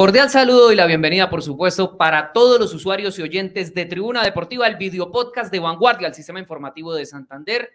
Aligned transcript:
Cordial 0.00 0.30
saludo 0.30 0.72
y 0.72 0.76
la 0.76 0.86
bienvenida, 0.86 1.28
por 1.28 1.42
supuesto, 1.42 1.98
para 1.98 2.32
todos 2.32 2.58
los 2.58 2.72
usuarios 2.72 3.18
y 3.18 3.22
oyentes 3.22 3.74
de 3.74 3.84
Tribuna 3.84 4.22
Deportiva, 4.22 4.66
el 4.66 4.76
video 4.76 5.12
podcast 5.12 5.52
de 5.52 5.58
Vanguardia, 5.58 6.08
el 6.08 6.14
sistema 6.14 6.40
informativo 6.40 6.94
de 6.94 7.04
Santander. 7.04 7.68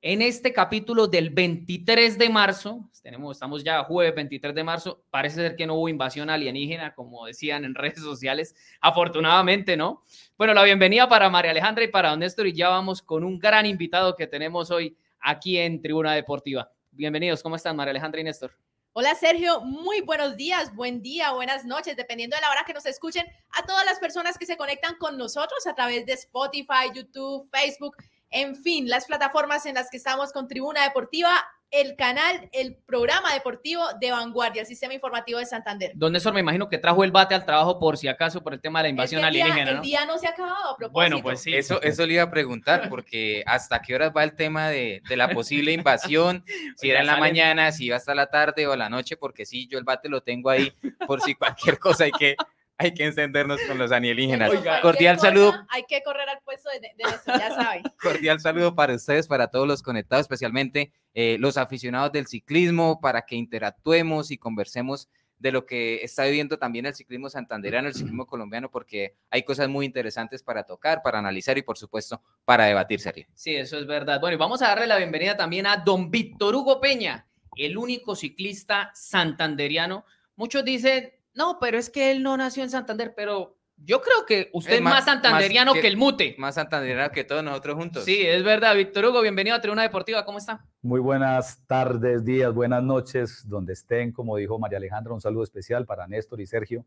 En 0.00 0.22
este 0.22 0.52
capítulo 0.52 1.08
del 1.08 1.30
23 1.30 2.16
de 2.16 2.30
marzo, 2.30 2.88
tenemos, 3.02 3.36
estamos 3.36 3.64
ya 3.64 3.82
jueves 3.82 4.14
23 4.14 4.54
de 4.54 4.62
marzo, 4.62 5.02
parece 5.10 5.34
ser 5.34 5.56
que 5.56 5.66
no 5.66 5.74
hubo 5.74 5.88
invasión 5.88 6.30
alienígena, 6.30 6.94
como 6.94 7.26
decían 7.26 7.64
en 7.64 7.74
redes 7.74 7.98
sociales, 7.98 8.54
afortunadamente, 8.80 9.76
¿no? 9.76 10.04
Bueno, 10.38 10.54
la 10.54 10.62
bienvenida 10.62 11.08
para 11.08 11.28
María 11.28 11.50
Alejandra 11.50 11.82
y 11.82 11.88
para 11.88 12.10
Don 12.10 12.20
Néstor 12.20 12.46
y 12.46 12.52
ya 12.52 12.68
vamos 12.68 13.02
con 13.02 13.24
un 13.24 13.40
gran 13.40 13.66
invitado 13.66 14.14
que 14.14 14.28
tenemos 14.28 14.70
hoy 14.70 14.96
aquí 15.18 15.58
en 15.58 15.82
Tribuna 15.82 16.14
Deportiva. 16.14 16.70
Bienvenidos, 16.92 17.42
¿cómo 17.42 17.56
están 17.56 17.74
María 17.74 17.90
Alejandra 17.90 18.20
y 18.20 18.24
Néstor? 18.24 18.52
Hola 18.98 19.14
Sergio, 19.14 19.60
muy 19.60 20.00
buenos 20.00 20.38
días, 20.38 20.74
buen 20.74 21.02
día, 21.02 21.30
buenas 21.32 21.66
noches, 21.66 21.96
dependiendo 21.96 22.34
de 22.34 22.40
la 22.40 22.48
hora 22.48 22.64
que 22.64 22.72
nos 22.72 22.86
escuchen, 22.86 23.26
a 23.50 23.66
todas 23.66 23.84
las 23.84 23.98
personas 23.98 24.38
que 24.38 24.46
se 24.46 24.56
conectan 24.56 24.96
con 24.96 25.18
nosotros 25.18 25.66
a 25.66 25.74
través 25.74 26.06
de 26.06 26.14
Spotify, 26.14 26.90
YouTube, 26.94 27.46
Facebook, 27.52 27.94
en 28.30 28.56
fin, 28.56 28.88
las 28.88 29.04
plataformas 29.04 29.66
en 29.66 29.74
las 29.74 29.90
que 29.90 29.98
estamos 29.98 30.32
con 30.32 30.48
Tribuna 30.48 30.82
Deportiva 30.82 31.46
el 31.70 31.96
canal, 31.96 32.48
el 32.52 32.76
programa 32.76 33.34
deportivo 33.34 33.82
de 34.00 34.10
Vanguardia, 34.10 34.62
el 34.62 34.66
sistema 34.66 34.94
informativo 34.94 35.38
de 35.38 35.46
Santander. 35.46 35.92
Don 35.94 36.12
Néstor, 36.12 36.32
me 36.32 36.40
imagino 36.40 36.68
que 36.68 36.78
trajo 36.78 37.04
el 37.04 37.10
bate 37.10 37.34
al 37.34 37.44
trabajo 37.44 37.78
por 37.78 37.96
si 37.96 38.08
acaso 38.08 38.42
por 38.42 38.54
el 38.54 38.60
tema 38.60 38.78
de 38.80 38.84
la 38.84 38.88
invasión 38.90 39.24
alienígena. 39.24 39.70
El 39.72 39.80
día 39.80 40.06
no 40.06 40.18
se 40.18 40.26
ha 40.26 40.30
acabado 40.30 40.72
a 40.72 40.76
propósito. 40.76 40.92
Bueno, 40.92 41.22
pues 41.22 41.42
sí. 41.42 41.54
Eso, 41.54 41.82
eso 41.82 42.06
le 42.06 42.14
iba 42.14 42.22
a 42.22 42.30
preguntar, 42.30 42.88
porque 42.88 43.42
hasta 43.46 43.82
qué 43.82 43.94
horas 43.94 44.12
va 44.16 44.24
el 44.24 44.34
tema 44.34 44.68
de, 44.68 45.02
de 45.08 45.16
la 45.16 45.30
posible 45.30 45.72
invasión, 45.72 46.44
si 46.76 46.90
era 46.90 47.00
en 47.00 47.06
la 47.06 47.16
mañana, 47.16 47.72
si 47.72 47.86
iba 47.86 47.96
hasta 47.96 48.14
la 48.14 48.30
tarde 48.30 48.66
o 48.66 48.76
la 48.76 48.88
noche, 48.88 49.16
porque 49.16 49.44
sí, 49.44 49.66
yo 49.68 49.78
el 49.78 49.84
bate 49.84 50.08
lo 50.08 50.22
tengo 50.22 50.50
ahí 50.50 50.72
por 51.06 51.20
si 51.20 51.34
cualquier 51.34 51.78
cosa 51.78 52.04
hay 52.04 52.12
que 52.12 52.36
hay 52.78 52.92
que 52.94 53.04
encendernos 53.04 53.60
con 53.62 53.78
los 53.78 53.90
alienígenas. 53.92 54.50
Cordial 54.82 55.18
saludo. 55.18 55.54
Hay 55.70 55.84
que 55.84 56.02
correr 56.02 56.28
al 56.28 56.40
puesto 56.44 56.68
de, 56.70 56.92
eso, 56.98 57.22
ya 57.26 57.50
saben. 57.54 57.82
Cordial 58.02 58.40
saludo 58.40 58.74
para 58.74 58.94
ustedes, 58.94 59.26
para 59.26 59.48
todos 59.48 59.66
los 59.66 59.82
conectados, 59.82 60.22
especialmente 60.22 60.92
eh, 61.14 61.36
los 61.40 61.56
aficionados 61.56 62.12
del 62.12 62.26
ciclismo, 62.26 63.00
para 63.00 63.22
que 63.22 63.36
interactuemos 63.36 64.30
y 64.30 64.38
conversemos 64.38 65.08
de 65.38 65.52
lo 65.52 65.66
que 65.66 65.96
está 66.02 66.24
viviendo 66.24 66.58
también 66.58 66.86
el 66.86 66.94
ciclismo 66.94 67.28
santanderano, 67.28 67.88
el 67.88 67.94
ciclismo 67.94 68.26
colombiano, 68.26 68.70
porque 68.70 69.14
hay 69.30 69.42
cosas 69.42 69.68
muy 69.68 69.84
interesantes 69.84 70.42
para 70.42 70.64
tocar, 70.64 71.02
para 71.02 71.18
analizar 71.18 71.58
y 71.58 71.62
por 71.62 71.76
supuesto 71.76 72.22
para 72.44 72.64
debatir, 72.64 73.00
serio. 73.00 73.26
Sí, 73.34 73.54
eso 73.54 73.78
es 73.78 73.86
verdad. 73.86 74.20
Bueno, 74.20 74.34
y 74.34 74.38
vamos 74.38 74.62
a 74.62 74.68
darle 74.68 74.86
la 74.86 74.96
bienvenida 74.96 75.36
también 75.36 75.66
a 75.66 75.76
don 75.76 76.10
Víctor 76.10 76.54
Hugo 76.54 76.80
Peña, 76.80 77.26
el 77.56 77.76
único 77.76 78.16
ciclista 78.16 78.90
santanderiano. 78.94 80.04
Muchos 80.36 80.64
dicen, 80.64 81.12
no, 81.36 81.58
pero 81.60 81.78
es 81.78 81.90
que 81.90 82.10
él 82.10 82.22
no 82.22 82.36
nació 82.36 82.62
en 82.62 82.70
Santander, 82.70 83.14
pero 83.14 83.56
yo 83.76 84.00
creo 84.00 84.24
que 84.26 84.48
usted 84.54 84.76
es 84.76 84.80
más, 84.80 85.04
santanderiano 85.04 85.74
que, 85.74 85.86
el 85.86 85.98
mute. 85.98 86.34
Más 86.38 86.54
santanderiano 86.54 87.10
que 87.12 87.24
todos 87.24 87.44
nosotros 87.44 87.76
juntos. 87.76 88.04
Sí, 88.04 88.22
es 88.22 88.42
verdad. 88.42 88.74
Víctor 88.74 89.04
Hugo, 89.04 89.20
bienvenido 89.20 89.54
a 89.54 89.60
Tribuna 89.60 89.82
Deportiva. 89.82 90.24
¿Cómo 90.24 90.38
está? 90.38 90.64
Muy 90.80 90.98
buenas 90.98 91.62
tardes, 91.66 92.24
días, 92.24 92.54
buenas 92.54 92.82
noches, 92.82 93.46
donde 93.46 93.74
estén. 93.74 94.12
Como 94.12 94.36
dijo 94.36 94.58
María 94.58 94.78
Alejandra, 94.78 95.12
un 95.12 95.20
saludo 95.20 95.44
especial 95.44 95.84
para 95.84 96.06
Néstor 96.08 96.40
y 96.40 96.46
Sergio. 96.46 96.86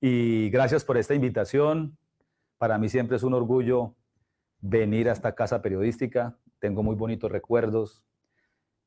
Y 0.00 0.50
gracias 0.50 0.84
por 0.84 0.96
esta 0.96 1.14
invitación. 1.14 1.98
Para 2.58 2.78
mí 2.78 2.88
siempre 2.88 3.16
es 3.16 3.24
un 3.24 3.34
orgullo 3.34 3.96
venir 4.60 5.08
a 5.08 5.12
esta 5.12 5.34
casa 5.34 5.62
periodística. 5.62 6.38
Tengo 6.60 6.84
muy 6.84 6.94
bonitos 6.94 7.30
recuerdos. 7.30 8.04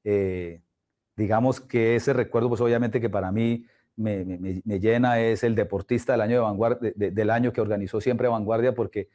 Eh, 0.06 0.62
digamos 1.18 1.60
que 1.60 1.98
ese 1.98 2.14
recuerdo, 2.14 2.48
pues 2.48 2.62
obviamente 2.62 3.02
que 3.02 3.10
para 3.10 3.34
mí 3.34 3.66
me, 3.96 4.80
llena 4.80 5.20
es 5.20 5.44
el 5.44 5.56
deportista 5.56 6.14
del 6.14 6.22
año, 6.22 6.36
de 6.36 6.42
vanguardia, 6.42 6.94
del 6.96 7.30
año 7.30 7.54
que 7.54 7.62
organizó 7.62 8.02
siempre 8.02 8.28
Vanguardia, 8.28 8.74
porque 8.74 9.10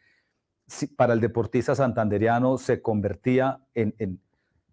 para 0.96 1.12
el 1.12 1.20
deportista 1.20 1.74
santanderiano 1.74 2.58
se 2.58 2.82
convertía 2.82 3.60
en, 3.74 4.20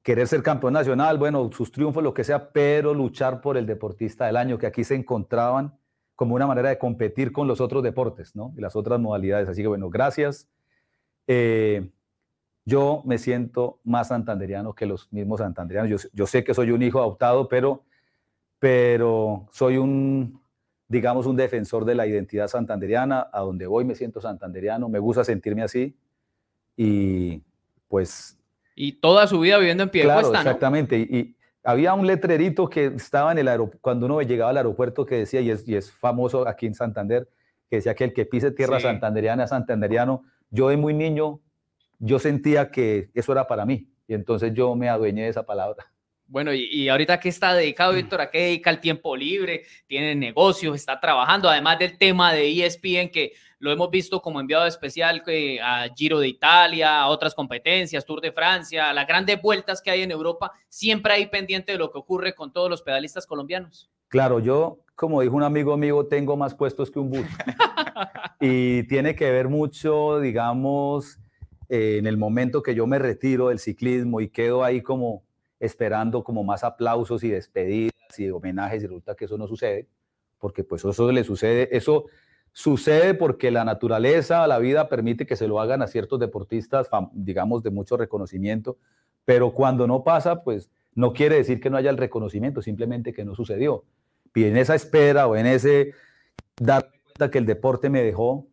querer 0.01 0.27
ser 0.27 0.43
campeón 0.43 0.73
nacional, 0.73 1.17
bueno, 1.17 1.49
sus 1.51 1.71
triunfos, 1.71 2.03
lo 2.03 2.13
que 2.13 2.23
sea, 2.23 2.51
pero 2.51 2.93
luchar 2.93 3.41
por 3.41 3.57
el 3.57 3.65
deportista 3.65 4.25
del 4.25 4.37
año, 4.37 4.57
que 4.57 4.67
aquí 4.67 4.83
se 4.83 4.95
encontraban 4.95 5.73
como 6.15 6.35
una 6.35 6.45
manera 6.45 6.69
de 6.69 6.77
competir 6.77 7.31
con 7.31 7.47
los 7.47 7.61
otros 7.61 7.81
deportes, 7.83 8.35
¿no? 8.35 8.53
Y 8.57 8.61
las 8.61 8.75
otras 8.75 8.99
modalidades. 8.99 9.47
Así 9.47 9.61
que 9.61 9.67
bueno, 9.67 9.89
gracias. 9.89 10.47
Eh, 11.25 11.89
yo 12.65 13.01
me 13.05 13.17
siento 13.17 13.79
más 13.83 14.09
santanderiano 14.09 14.73
que 14.73 14.85
los 14.85 15.11
mismos 15.11 15.39
santanderianos. 15.39 16.09
Yo 16.13 16.27
sé 16.27 16.43
que 16.43 16.53
soy 16.53 16.71
un 16.71 16.83
hijo 16.83 16.99
adoptado, 16.99 17.47
pero 17.47 17.83
pero 18.63 19.45
soy 19.51 19.75
un, 19.75 20.41
digamos, 20.87 21.25
un 21.25 21.35
defensor 21.35 21.83
de 21.83 21.95
la 21.95 22.07
identidad 22.07 22.47
santanderiana. 22.47 23.27
A 23.33 23.41
donde 23.41 23.67
voy 23.67 23.83
me 23.83 23.93
siento 23.93 24.21
santanderiano, 24.21 24.87
me 24.87 24.99
gusta 24.99 25.25
sentirme 25.25 25.63
así 25.63 25.97
y 26.77 27.41
pues... 27.89 28.39
Y 28.73 29.01
toda 29.01 29.27
su 29.27 29.41
vida 29.41 29.57
viviendo 29.57 29.83
en 29.83 29.89
pie 29.89 30.03
claro, 30.03 30.33
exactamente. 30.33 30.97
Y, 30.97 31.35
había 31.61 31.93
un 31.93 32.07
letrerito 32.07 32.69
que 32.69 32.85
estaba 32.85 33.33
en 33.33 33.39
el 33.39 33.49
aeropuerto, 33.49 33.81
cuando 33.81 34.05
uno 34.05 34.21
llegaba 34.21 34.51
al 34.51 34.57
aeropuerto 34.57 35.05
que 35.05 35.15
decía, 35.15 35.41
y 35.41 35.49
es, 35.49 35.67
y 35.67 35.75
es 35.75 35.91
famoso 35.91 36.47
aquí 36.47 36.65
en 36.65 36.73
Santander, 36.73 37.27
que 37.69 37.75
decía 37.77 37.95
que 37.95 38.05
el 38.05 38.13
que 38.13 38.25
pise 38.25 38.51
tierra 38.51 38.79
santanderiana 38.79 39.43
es 39.43 39.49
santanderiano. 39.49 40.23
Yo 40.51 40.69
de 40.69 40.77
muy 40.77 40.93
niño, 40.93 41.41
yo 41.99 42.17
sentía 42.17 42.71
que 42.71 43.09
eso 43.13 43.33
era 43.33 43.45
para 43.45 43.65
mí. 43.65 43.89
Y 44.07 44.13
entonces 44.13 44.53
yo 44.53 44.73
me 44.73 44.87
adueñé 44.87 45.23
de 45.23 45.29
esa 45.29 45.43
palabra. 45.45 45.92
Bueno, 46.33 46.51
y, 46.51 46.89
ahorita 46.89 47.19
qué 47.19 47.29
está 47.29 47.53
dedicado, 47.53 47.93
mm. 47.93 47.95
Víctor, 47.95 48.21
a 48.21 48.31
qué 48.31 48.39
dedica 48.39 48.71
el 48.71 48.79
tiempo 48.79 49.15
libre, 49.15 49.65
tiene 49.85 50.15
negocios, 50.15 50.75
está 50.75 50.99
trabajando, 50.99 51.47
además 51.47 51.77
del 51.77 51.95
tema 51.95 52.33
de 52.33 52.65
ESPN, 52.65 53.11
que 53.11 53.33
lo 53.59 53.71
hemos 53.71 53.91
visto 53.91 54.19
como 54.19 54.39
enviado 54.39 54.65
especial 54.65 55.21
eh, 55.27 55.61
a 55.61 55.85
Giro 55.95 56.19
de 56.19 56.29
Italia, 56.29 57.01
a 57.01 57.09
otras 57.09 57.35
competencias, 57.35 58.03
Tour 58.03 58.19
de 58.19 58.31
Francia, 58.31 58.89
a 58.89 58.93
las 58.93 59.05
grandes 59.05 59.39
vueltas 59.43 59.79
que 59.79 59.91
hay 59.91 60.01
en 60.01 60.09
Europa, 60.09 60.51
siempre 60.69 61.13
hay 61.13 61.27
pendiente 61.27 61.73
de 61.73 61.77
lo 61.77 61.91
que 61.91 61.99
ocurre 61.99 62.33
con 62.33 62.51
todos 62.51 62.67
los 62.67 62.81
pedalistas 62.81 63.27
colombianos. 63.27 63.91
Claro, 64.07 64.39
yo, 64.39 64.79
como 64.95 65.21
dijo 65.21 65.35
un 65.35 65.43
amigo 65.43 65.77
mío, 65.77 66.07
tengo 66.07 66.35
más 66.35 66.55
puestos 66.55 66.89
que 66.89 66.97
un 66.97 67.11
bus. 67.11 67.27
y 68.41 68.81
tiene 68.87 69.13
que 69.13 69.29
ver 69.29 69.49
mucho, 69.49 70.19
digamos, 70.19 71.19
eh, 71.69 71.97
en 71.99 72.07
el 72.07 72.17
momento 72.17 72.63
que 72.63 72.73
yo 72.73 72.87
me 72.87 72.97
retiro 72.97 73.49
del 73.49 73.59
ciclismo 73.59 74.19
y 74.19 74.29
quedo 74.29 74.63
ahí 74.63 74.81
como 74.81 75.21
esperando 75.65 76.23
como 76.23 76.43
más 76.43 76.63
aplausos 76.63 77.23
y 77.23 77.29
despedidas 77.29 77.93
y 78.17 78.29
homenajes 78.29 78.83
y 78.83 78.87
resulta 78.87 79.15
que 79.15 79.25
eso 79.25 79.37
no 79.37 79.47
sucede, 79.47 79.87
porque 80.39 80.63
pues 80.63 80.83
eso 80.83 81.11
le 81.11 81.23
sucede, 81.23 81.69
eso 81.75 82.05
sucede 82.51 83.13
porque 83.13 83.49
la 83.49 83.63
naturaleza, 83.63 84.45
la 84.45 84.59
vida 84.59 84.89
permite 84.89 85.25
que 85.25 85.37
se 85.37 85.47
lo 85.47 85.59
hagan 85.61 85.81
a 85.81 85.87
ciertos 85.87 86.19
deportistas, 86.19 86.89
digamos, 87.13 87.63
de 87.63 87.71
mucho 87.71 87.95
reconocimiento, 87.95 88.77
pero 89.25 89.53
cuando 89.53 89.87
no 89.87 90.03
pasa, 90.03 90.43
pues 90.43 90.69
no 90.95 91.13
quiere 91.13 91.37
decir 91.37 91.61
que 91.61 91.69
no 91.69 91.77
haya 91.77 91.89
el 91.89 91.97
reconocimiento, 91.97 92.61
simplemente 92.61 93.13
que 93.13 93.23
no 93.23 93.33
sucedió. 93.33 93.85
Y 94.35 94.43
en 94.43 94.57
esa 94.57 94.75
espera 94.75 95.27
o 95.27 95.35
en 95.35 95.45
ese 95.45 95.93
dar 96.59 96.91
cuenta 97.03 97.31
que 97.31 97.37
el 97.37 97.45
deporte 97.45 97.89
me 97.89 98.03
dejó, 98.03 98.47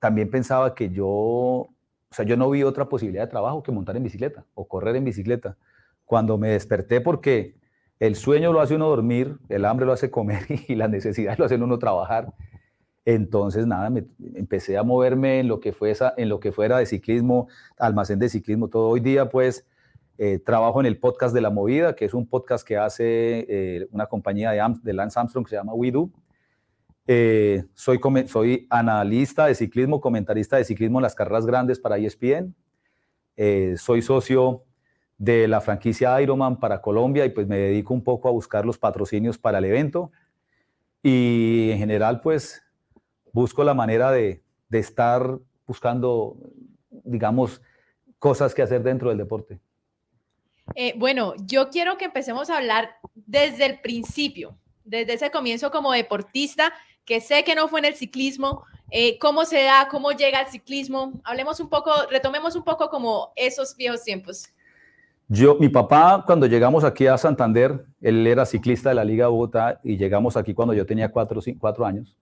también 0.00 0.28
pensaba 0.28 0.74
que 0.74 0.90
yo, 0.90 1.06
o 1.06 1.74
sea, 2.10 2.24
yo 2.24 2.36
no 2.36 2.50
vi 2.50 2.64
otra 2.64 2.88
posibilidad 2.88 3.24
de 3.24 3.30
trabajo 3.30 3.62
que 3.62 3.70
montar 3.70 3.96
en 3.96 4.02
bicicleta 4.02 4.44
o 4.54 4.66
correr 4.66 4.96
en 4.96 5.04
bicicleta 5.04 5.56
cuando 6.10 6.38
me 6.38 6.48
desperté 6.48 7.00
porque 7.00 7.54
el 8.00 8.16
sueño 8.16 8.52
lo 8.52 8.60
hace 8.60 8.74
uno 8.74 8.88
dormir, 8.88 9.38
el 9.48 9.64
hambre 9.64 9.86
lo 9.86 9.92
hace 9.92 10.10
comer 10.10 10.44
y 10.66 10.74
las 10.74 10.90
necesidades 10.90 11.38
lo 11.38 11.44
hacen 11.44 11.62
uno 11.62 11.78
trabajar. 11.78 12.34
Entonces, 13.04 13.64
nada, 13.64 13.90
me, 13.90 14.06
empecé 14.34 14.76
a 14.76 14.82
moverme 14.82 15.38
en 15.38 15.46
lo, 15.46 15.60
que 15.60 15.72
fue 15.72 15.94
en 16.16 16.28
lo 16.28 16.40
que 16.40 16.50
fuera 16.50 16.78
de 16.78 16.86
ciclismo, 16.86 17.46
almacén 17.78 18.18
de 18.18 18.28
ciclismo, 18.28 18.66
todo. 18.66 18.88
Hoy 18.88 18.98
día, 18.98 19.28
pues, 19.28 19.64
eh, 20.18 20.40
trabajo 20.40 20.80
en 20.80 20.86
el 20.86 20.98
podcast 20.98 21.32
de 21.32 21.42
La 21.42 21.50
Movida, 21.50 21.94
que 21.94 22.06
es 22.06 22.12
un 22.12 22.26
podcast 22.26 22.66
que 22.66 22.76
hace 22.76 23.46
eh, 23.48 23.86
una 23.92 24.06
compañía 24.06 24.50
de, 24.50 24.60
de, 24.82 24.92
Lance 24.92 25.16
Armstrong 25.16 25.44
que 25.44 25.50
se 25.50 25.56
llama 25.56 25.74
WeDo. 25.74 26.10
Eh, 27.06 27.62
soy, 27.74 28.00
soy 28.26 28.66
analista 28.68 29.46
de 29.46 29.54
ciclismo, 29.54 30.00
comentarista 30.00 30.56
de 30.56 30.64
ciclismo 30.64 30.98
en 30.98 31.04
las 31.04 31.14
carreras 31.14 31.46
grandes 31.46 31.78
para 31.78 31.98
ESPN. 31.98 32.52
soy 33.76 34.02
socio 34.02 34.64
de 35.20 35.46
la 35.46 35.60
franquicia 35.60 36.18
Ironman 36.22 36.58
para 36.58 36.80
Colombia 36.80 37.26
y 37.26 37.28
pues 37.28 37.46
me 37.46 37.58
dedico 37.58 37.92
un 37.92 38.02
poco 38.02 38.26
a 38.26 38.32
buscar 38.32 38.64
los 38.64 38.78
patrocinios 38.78 39.36
para 39.36 39.58
el 39.58 39.66
evento 39.66 40.10
y 41.02 41.68
en 41.72 41.78
general 41.78 42.22
pues 42.22 42.62
busco 43.30 43.62
la 43.62 43.74
manera 43.74 44.10
de, 44.12 44.42
estar 44.70 45.38
buscando, 45.66 46.38
digamos, 47.04 47.60
cosas 48.18 48.54
que 48.54 48.62
hacer 48.62 48.82
dentro 48.82 49.10
del 49.10 49.18
deporte. 49.18 49.60
Eh, 50.74 50.94
bueno, 50.96 51.34
yo 51.44 51.68
quiero 51.68 51.98
que 51.98 52.06
empecemos 52.06 52.48
a 52.48 52.56
hablar 52.56 52.96
desde 53.14 53.66
el 53.66 53.80
principio, 53.80 54.56
desde 54.84 55.14
ese 55.14 55.30
comienzo 55.30 55.70
como 55.70 55.92
deportista, 55.92 56.72
que 57.04 57.20
sé 57.20 57.44
que 57.44 57.54
no 57.54 57.68
fue 57.68 57.80
en 57.80 57.86
el 57.86 57.94
ciclismo, 57.94 58.64
eh, 58.90 59.18
cómo 59.18 59.44
se 59.44 59.64
da, 59.64 59.88
cómo 59.90 60.12
llega 60.12 60.38
al 60.38 60.48
ciclismo. 60.48 61.20
Hablemos 61.24 61.60
un 61.60 61.68
poco, 61.68 61.92
retomemos 62.10 62.56
un 62.56 62.64
poco 62.64 62.88
como 62.88 63.32
esos 63.36 63.76
viejos 63.76 64.02
tiempos. 64.02 64.50
Yo, 65.32 65.56
mi 65.60 65.68
papá, 65.68 66.24
cuando 66.26 66.46
llegamos 66.46 66.82
aquí 66.82 67.06
a 67.06 67.16
Santander, 67.16 67.84
él 68.00 68.26
era 68.26 68.44
ciclista 68.44 68.88
de 68.88 68.96
la 68.96 69.04
Liga 69.04 69.26
de 69.26 69.30
Bogotá 69.30 69.80
y 69.84 69.96
llegamos 69.96 70.36
aquí 70.36 70.54
cuando 70.54 70.74
yo 70.74 70.84
tenía 70.84 71.12
cuatro, 71.12 71.40
cinco, 71.40 71.60
cuatro 71.60 71.86
años. 71.86 72.16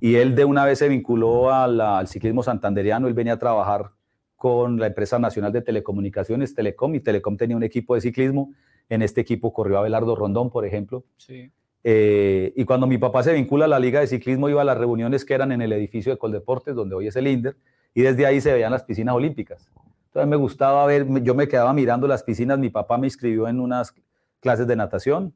Y 0.00 0.14
él 0.14 0.36
de 0.36 0.44
una 0.44 0.64
vez 0.64 0.78
se 0.78 0.88
vinculó 0.88 1.50
a 1.52 1.66
la- 1.66 1.98
al 1.98 2.06
ciclismo 2.06 2.44
santanderiano. 2.44 3.08
Él 3.08 3.14
venía 3.14 3.32
a 3.32 3.38
trabajar 3.40 3.90
con 4.36 4.78
la 4.78 4.86
empresa 4.86 5.18
nacional 5.18 5.52
de 5.52 5.60
telecomunicaciones, 5.60 6.54
Telecom, 6.54 6.94
y 6.94 7.00
Telecom 7.00 7.36
tenía 7.36 7.56
un 7.56 7.64
equipo 7.64 7.96
de 7.96 8.00
ciclismo. 8.00 8.52
En 8.88 9.02
este 9.02 9.20
equipo 9.20 9.52
corrió 9.52 9.78
Abelardo 9.78 10.14
Rondón, 10.14 10.48
por 10.48 10.64
ejemplo. 10.64 11.02
Sí. 11.16 11.50
Eh, 11.82 12.52
y 12.54 12.64
cuando 12.64 12.86
mi 12.86 12.96
papá 12.98 13.24
se 13.24 13.32
vincula 13.32 13.64
a 13.64 13.68
la 13.68 13.80
Liga 13.80 13.98
de 13.98 14.06
Ciclismo, 14.06 14.48
iba 14.48 14.62
a 14.62 14.64
las 14.64 14.78
reuniones 14.78 15.24
que 15.24 15.34
eran 15.34 15.50
en 15.50 15.62
el 15.62 15.72
edificio 15.72 16.12
de 16.12 16.18
Coldeportes, 16.18 16.76
donde 16.76 16.94
hoy 16.94 17.08
es 17.08 17.16
el 17.16 17.26
INDER, 17.26 17.56
y 17.92 18.02
desde 18.02 18.24
ahí 18.24 18.40
se 18.40 18.52
veían 18.52 18.70
las 18.70 18.84
piscinas 18.84 19.16
olímpicas. 19.16 19.68
Entonces 20.16 20.30
me 20.30 20.36
gustaba 20.36 20.86
ver, 20.86 21.06
yo 21.22 21.34
me 21.34 21.46
quedaba 21.46 21.74
mirando 21.74 22.08
las 22.08 22.22
piscinas, 22.22 22.58
mi 22.58 22.70
papá 22.70 22.96
me 22.96 23.06
inscribió 23.06 23.48
en 23.48 23.60
unas 23.60 23.94
clases 24.40 24.66
de 24.66 24.74
natación, 24.74 25.34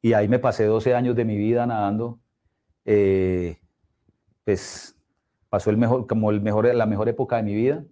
y 0.00 0.12
ahí 0.14 0.26
me 0.26 0.40
pasé 0.40 0.64
12 0.64 0.92
años 0.92 1.14
de 1.14 1.24
mi 1.24 1.36
vida 1.36 1.64
nadando. 1.66 2.18
Eh, 2.84 3.60
pues 4.42 4.96
pasó 5.48 5.70
el 5.70 5.76
mejor, 5.76 6.08
como 6.08 6.32
el 6.32 6.40
mejor, 6.40 6.74
la 6.74 6.84
mejor 6.84 7.08
época 7.08 7.36
de 7.36 7.44
mi 7.44 7.54
vida. 7.54 7.84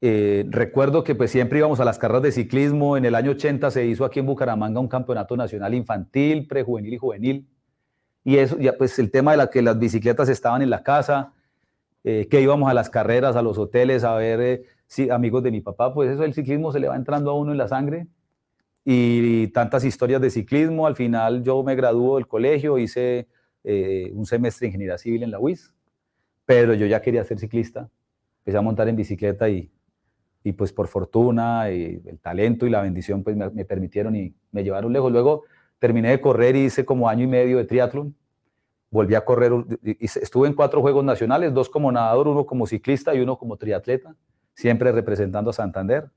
Eh, 0.00 0.46
recuerdo 0.48 1.02
que 1.02 1.16
pues 1.16 1.32
siempre 1.32 1.58
íbamos 1.58 1.80
a 1.80 1.84
las 1.84 1.98
carreras 1.98 2.22
de 2.22 2.30
ciclismo. 2.30 2.96
En 2.96 3.04
el 3.04 3.16
año 3.16 3.32
80 3.32 3.72
se 3.72 3.84
hizo 3.84 4.04
aquí 4.04 4.20
en 4.20 4.26
Bucaramanga 4.26 4.78
un 4.78 4.86
campeonato 4.86 5.36
nacional 5.36 5.74
infantil, 5.74 6.46
prejuvenil 6.46 6.94
y 6.94 6.98
juvenil. 6.98 7.48
Y 8.22 8.36
eso, 8.36 8.56
ya 8.56 8.74
pues 8.78 8.96
el 9.00 9.10
tema 9.10 9.32
de 9.32 9.38
la 9.38 9.50
que 9.50 9.62
las 9.62 9.76
bicicletas 9.76 10.28
estaban 10.28 10.62
en 10.62 10.70
la 10.70 10.84
casa, 10.84 11.32
eh, 12.04 12.26
que 12.28 12.40
íbamos 12.40 12.68
a 12.68 12.74
las 12.74 12.90
carreras, 12.90 13.36
a 13.36 13.42
los 13.42 13.58
hoteles, 13.58 14.02
a 14.02 14.14
ver 14.14 14.40
eh, 14.40 14.62
sí, 14.86 15.08
amigos 15.10 15.42
de 15.42 15.52
mi 15.52 15.60
papá, 15.60 15.94
pues 15.94 16.10
eso 16.10 16.24
el 16.24 16.34
ciclismo 16.34 16.72
se 16.72 16.80
le 16.80 16.88
va 16.88 16.96
entrando 16.96 17.30
a 17.30 17.34
uno 17.34 17.52
en 17.52 17.58
la 17.58 17.68
sangre. 17.68 18.06
Y, 18.84 19.46
tantas 19.48 19.84
historias 19.84 20.20
de 20.20 20.30
ciclismo. 20.30 20.86
Al 20.86 20.96
final 20.96 21.44
yo 21.44 21.62
me 21.62 21.76
graduó 21.76 22.16
del 22.16 22.26
colegio, 22.26 22.78
hice 22.78 23.28
eh, 23.62 24.10
un 24.14 24.26
semestre 24.26 24.64
de 24.64 24.68
ingeniería 24.68 24.98
civil 24.98 25.22
en 25.22 25.30
la 25.30 25.38
UIS, 25.38 25.72
pero 26.44 26.74
yo 26.74 26.86
ya 26.86 27.00
quería 27.00 27.22
ser 27.24 27.38
ciclista. 27.38 27.88
Empecé 28.40 28.58
a 28.58 28.62
montar 28.62 28.88
en 28.88 28.96
bicicleta 28.96 29.48
y, 29.48 29.70
y 30.42 30.52
pues 30.52 30.72
por 30.72 30.88
fortuna 30.88 31.70
y 31.70 32.02
el 32.04 32.18
talento 32.18 32.66
y 32.66 32.70
la 32.70 32.82
bendición 32.82 33.22
pues 33.22 33.36
me, 33.36 33.48
me, 33.50 33.64
permitieron 33.64 34.16
y 34.16 34.34
me 34.50 34.64
llevaron 34.64 34.92
lejos. 34.92 35.12
Luego 35.12 35.44
terminé 35.78 36.10
de 36.10 36.20
correr 36.20 36.56
y 36.56 36.64
hice 36.64 36.84
como 36.84 37.08
año 37.08 37.22
y 37.22 37.28
medio 37.28 37.58
de 37.58 37.64
triatlón. 37.64 38.16
Volví 38.92 39.16
a 39.16 39.24
correr, 39.24 39.50
y 39.82 40.04
estuve 40.04 40.46
en 40.46 40.54
cuatro 40.54 40.80
Juegos 40.80 41.04
Nacionales, 41.04 41.52
dos 41.52 41.68
como 41.68 41.90
nadador, 41.90 42.28
uno 42.28 42.46
como 42.46 42.66
ciclista 42.66 43.12
y 43.12 43.20
uno 43.20 43.36
como 43.36 43.56
triatleta, 43.56 44.14
siempre 44.54 44.92
representando 44.92 45.50
a 45.50 45.54
Santander. 45.54 46.10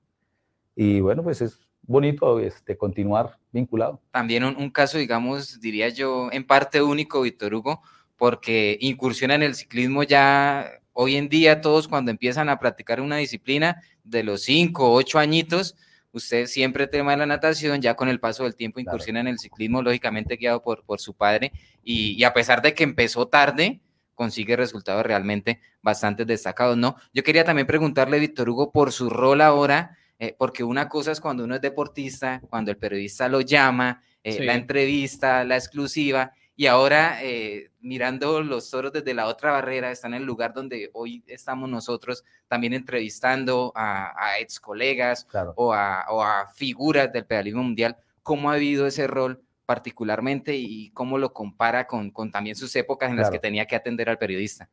Y 0.76 1.00
bueno, 1.00 1.24
pues 1.24 1.42
es 1.42 1.58
bonito 1.82 2.40
este, 2.40 2.78
continuar 2.78 3.40
vinculado. 3.52 4.00
También 4.12 4.44
un, 4.44 4.56
un 4.58 4.70
caso, 4.70 5.00
digamos, 5.00 5.60
diría 5.60 5.90
yo, 5.90 6.30
en 6.32 6.46
parte 6.46 6.84
único, 6.84 7.22
Víctor 7.22 7.56
Hugo, 7.56 7.82
porque 8.18 8.78
incursiona 8.80 9.36
en 9.36 9.44
el 9.44 9.56
ciclismo 9.56 10.04
ya 10.04 10.70
hoy 10.94 11.18
en 11.18 11.28
día 11.28 11.62
todos 11.62 11.88
cuando 11.88 12.12
empiezan 12.12 12.50
a 12.50 12.58
practicar 12.60 13.02
una 13.02 13.18
disciplina 13.18 13.82
de 14.04 14.24
los 14.24 14.44
5 14.44 14.86
o 14.86 14.94
8 14.94 15.20
añitos, 15.20 15.76
usted 16.16 16.48
siempre 16.48 16.88
tema 16.88 17.12
de 17.12 17.18
la 17.18 17.26
natación, 17.26 17.82
ya 17.82 17.96
con 17.96 18.10
el 18.10 18.20
paso 18.20 18.44
del 18.44 18.56
tiempo 18.56 18.80
incursiona 18.80 19.20
claro. 19.20 19.30
en 19.30 19.34
el 19.34 19.40
ciclismo, 19.40 19.82
lógicamente 19.82 20.38
guiado 20.38 20.62
por, 20.62 20.84
por 20.84 21.00
su 21.00 21.14
padre, 21.14 21.52
y, 21.84 22.12
y, 22.14 22.24
a 22.24 22.34
pesar 22.34 22.62
de 22.62 22.74
que 22.74 22.84
empezó 22.84 23.28
tarde, 23.28 23.82
consigue 24.16 24.56
resultados 24.56 25.06
realmente 25.06 25.60
bastante 25.82 26.26
destacados, 26.26 26.78
¿no? 26.78 26.96
Yo 27.14 27.24
quería 27.24 27.44
también 27.44 27.68
preguntarle, 27.68 28.20
Víctor 28.20 28.50
Hugo, 28.50 28.72
por 28.72 28.92
su 28.92 29.10
rol 29.10 29.42
ahora, 29.42 29.98
eh, 30.18 30.34
porque 30.38 30.64
una 30.64 30.88
cosa 30.88 31.12
es 31.12 31.20
cuando 31.20 31.44
uno 31.44 31.56
es 31.56 31.62
deportista, 31.62 32.42
cuando 32.50 32.72
el 32.72 32.78
periodista 32.78 33.28
lo 33.28 33.42
llama, 33.42 34.02
eh, 34.24 34.34
sí. 34.34 34.44
la 34.44 34.56
entrevista, 34.56 35.44
la 35.44 35.58
exclusiva, 35.58 36.32
y 36.56 36.68
ahora 36.68 37.22
eh, 37.22 37.72
mirando 37.82 38.42
los 38.42 38.70
toros 38.70 38.94
desde 38.94 39.14
la 39.14 39.28
otra 39.28 39.52
barrera, 39.52 39.92
está 39.92 40.08
en 40.08 40.14
el 40.14 40.24
lugar 40.24 40.54
donde 40.54 40.90
hoy 40.94 41.24
estamos 41.28 41.70
nosotros 41.70 42.24
también 42.48 42.74
entrevistando 42.74 43.74
a, 43.76 44.14
a 44.18 44.40
ex 44.40 44.60
colegas 44.60 45.26
claro. 45.26 45.54
o, 45.58 45.74
a, 45.74 46.06
o, 46.10 46.24
a, 46.24 46.48
figuras 46.54 47.12
del 47.12 47.26
pedalismo 47.26 47.64
mundial. 47.64 47.98
¿Cómo 48.24 48.50
ha 48.50 48.54
habido 48.54 48.88
ese 48.88 49.06
rol 49.08 49.42
particularmente 49.66 50.56
y 50.56 50.92
cómo 50.92 51.18
lo 51.18 51.34
compara 51.34 51.88
con, 51.88 52.12
con 52.12 52.32
también 52.32 52.56
sus 52.56 52.76
épocas 52.76 53.10
en 53.10 53.16
claro. 53.16 53.30
las 53.30 53.32
que 53.32 53.40
tenía 53.40 53.66
que 53.66 53.76
atender 53.76 54.10
al 54.10 54.18
periodista? 54.18 54.70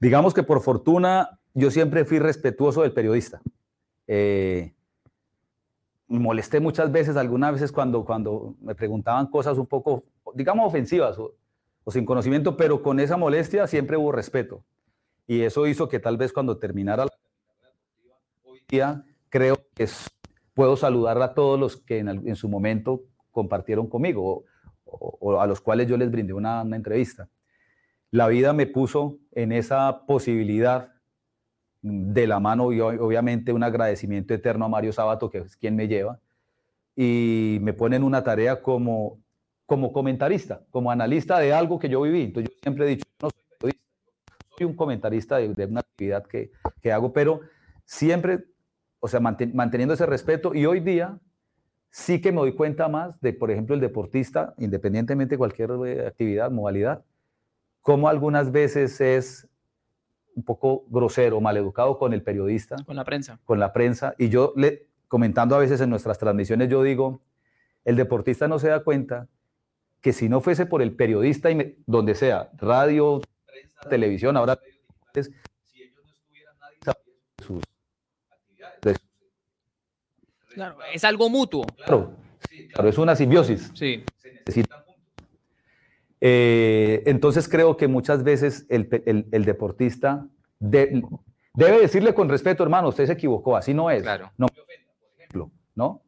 Digamos 0.00 0.34
que 0.34 0.42
por 0.42 0.60
fortuna 0.60 1.38
yo 1.54 1.70
siempre 1.70 2.04
fui 2.04 2.18
respetuoso 2.18 2.82
del 2.82 2.92
periodista. 2.92 3.40
Eh, 4.06 4.74
molesté 6.08 6.60
muchas 6.60 6.90
veces, 6.92 7.16
algunas 7.16 7.52
veces 7.52 7.72
cuando, 7.72 8.04
cuando 8.04 8.54
me 8.60 8.74
preguntaban 8.74 9.26
cosas 9.26 9.58
un 9.58 9.66
poco, 9.66 10.04
digamos, 10.34 10.66
ofensivas 10.66 11.18
o, 11.18 11.34
o, 11.84 11.90
sin 11.90 12.04
conocimiento, 12.04 12.56
pero 12.56 12.82
con 12.82 13.00
esa 13.00 13.16
molestia 13.16 13.66
siempre 13.66 13.96
hubo 13.96 14.12
respeto. 14.12 14.64
Y 15.26 15.42
eso 15.42 15.66
hizo 15.66 15.88
que 15.88 15.98
tal 15.98 16.16
vez 16.16 16.32
cuando 16.32 16.58
terminara 16.58 17.06
la 17.06 17.12
hoy 18.44 18.62
día, 18.68 19.04
creo 19.28 19.56
que 19.74 19.84
es, 19.84 20.08
puedo 20.54 20.76
saludar 20.76 21.20
a 21.20 21.34
todos 21.34 21.58
los 21.58 21.76
que 21.76 21.98
en, 21.98 22.08
en 22.08 22.36
su 22.36 22.48
momento 22.48 23.02
compartieron 23.32 23.88
conmigo 23.88 24.44
o, 24.84 25.18
o, 25.20 25.40
a 25.40 25.46
los 25.46 25.60
cuales 25.60 25.88
yo 25.88 25.96
les 25.96 26.10
brindé 26.10 26.32
una, 26.32 26.62
una 26.62 26.76
entrevista. 26.76 27.28
La 28.10 28.28
vida 28.28 28.52
me 28.52 28.66
puso 28.66 29.18
en 29.32 29.52
esa 29.52 30.06
posibilidad 30.06 30.95
de 31.82 32.26
la 32.26 32.40
mano 32.40 32.72
y 32.72 32.80
obviamente 32.80 33.52
un 33.52 33.62
agradecimiento 33.62 34.34
eterno 34.34 34.64
a 34.64 34.68
Mario 34.68 34.92
Sabato, 34.92 35.30
que 35.30 35.38
es 35.38 35.56
quien 35.56 35.76
me 35.76 35.88
lleva, 35.88 36.18
y 36.94 37.58
me 37.60 37.74
ponen 37.74 38.02
una 38.02 38.24
tarea 38.24 38.62
como, 38.62 39.20
como 39.66 39.92
comentarista, 39.92 40.62
como 40.70 40.90
analista 40.90 41.38
de 41.38 41.52
algo 41.52 41.78
que 41.78 41.88
yo 41.88 42.00
viví. 42.02 42.22
Entonces 42.22 42.50
yo 42.52 42.58
siempre 42.62 42.86
he 42.86 42.88
dicho, 42.88 43.04
no 43.20 43.28
soy 43.60 44.66
un 44.66 44.74
comentarista 44.74 45.36
de, 45.36 45.66
una 45.66 45.80
actividad 45.80 46.24
que, 46.24 46.50
que, 46.80 46.92
hago, 46.92 47.12
pero 47.12 47.40
siempre, 47.84 48.44
o 49.00 49.08
sea, 49.08 49.20
manten, 49.20 49.54
manteniendo 49.54 49.94
ese 49.94 50.06
respeto 50.06 50.54
y 50.54 50.64
hoy 50.64 50.80
día 50.80 51.18
sí 51.90 52.20
que 52.20 52.32
me 52.32 52.38
doy 52.38 52.54
cuenta 52.54 52.88
más 52.88 53.20
de, 53.20 53.32
por 53.32 53.50
ejemplo, 53.50 53.74
el 53.74 53.80
deportista, 53.80 54.54
independientemente 54.58 55.34
de 55.34 55.38
cualquier 55.38 55.70
eh, 55.86 56.06
actividad, 56.06 56.50
modalidad, 56.50 57.04
como 57.82 58.08
algunas 58.08 58.50
veces 58.50 59.00
es 59.00 59.48
un 60.36 60.44
poco 60.44 60.84
grosero, 60.88 61.40
maleducado 61.40 61.98
con 61.98 62.12
el 62.12 62.22
periodista. 62.22 62.76
Con 62.84 62.94
la 62.94 63.04
prensa. 63.04 63.40
Con 63.44 63.58
la 63.58 63.72
prensa. 63.72 64.14
Y 64.18 64.28
yo, 64.28 64.52
le, 64.54 64.86
comentando 65.08 65.56
a 65.56 65.58
veces 65.58 65.80
en 65.80 65.90
nuestras 65.90 66.18
transmisiones, 66.18 66.68
yo 66.68 66.82
digo, 66.82 67.22
el 67.84 67.96
deportista 67.96 68.46
no 68.46 68.58
se 68.58 68.68
da 68.68 68.84
cuenta 68.84 69.28
que 70.02 70.12
si 70.12 70.28
no 70.28 70.40
fuese 70.40 70.66
por 70.66 70.82
el 70.82 70.94
periodista, 70.94 71.50
y 71.50 71.54
me, 71.54 71.76
donde 71.86 72.14
sea, 72.14 72.50
radio, 72.58 73.22
prensa, 73.46 73.80
televisión, 73.88 74.36
ahora 74.36 74.60
si 75.14 75.82
ellos 75.82 76.04
no 76.04 76.12
estuvieran, 76.12 76.54
nadie 76.60 76.78
sabría 76.84 77.14
de 77.38 77.44
sus 77.44 77.64
actividades. 78.30 78.80
De 78.82 78.94
sus... 78.94 80.54
Claro, 80.54 80.76
es 80.92 81.02
algo 81.04 81.30
mutuo. 81.30 81.66
Claro, 81.76 82.12
sí, 82.48 82.68
claro, 82.68 82.88
es 82.90 82.98
una 82.98 83.16
simbiosis. 83.16 83.72
Sí. 83.74 84.04
Se 84.18 84.32
necesitan 84.32 84.85
eh, 86.20 87.02
entonces 87.06 87.48
creo 87.48 87.76
que 87.76 87.88
muchas 87.88 88.22
veces 88.22 88.66
el, 88.68 88.88
el, 89.06 89.26
el 89.30 89.44
deportista 89.44 90.26
de, 90.58 91.02
debe 91.54 91.80
decirle 91.80 92.14
con 92.14 92.28
respeto, 92.28 92.62
hermano, 92.62 92.88
usted 92.88 93.06
se 93.06 93.12
equivocó, 93.12 93.56
así 93.56 93.74
no 93.74 93.90
es. 93.90 94.02
Claro. 94.02 94.32
No 94.36 94.46
me 94.54 94.60
ofenda, 94.60 94.92
por 94.98 95.10
ejemplo, 95.16 95.50
¿no? 95.74 96.02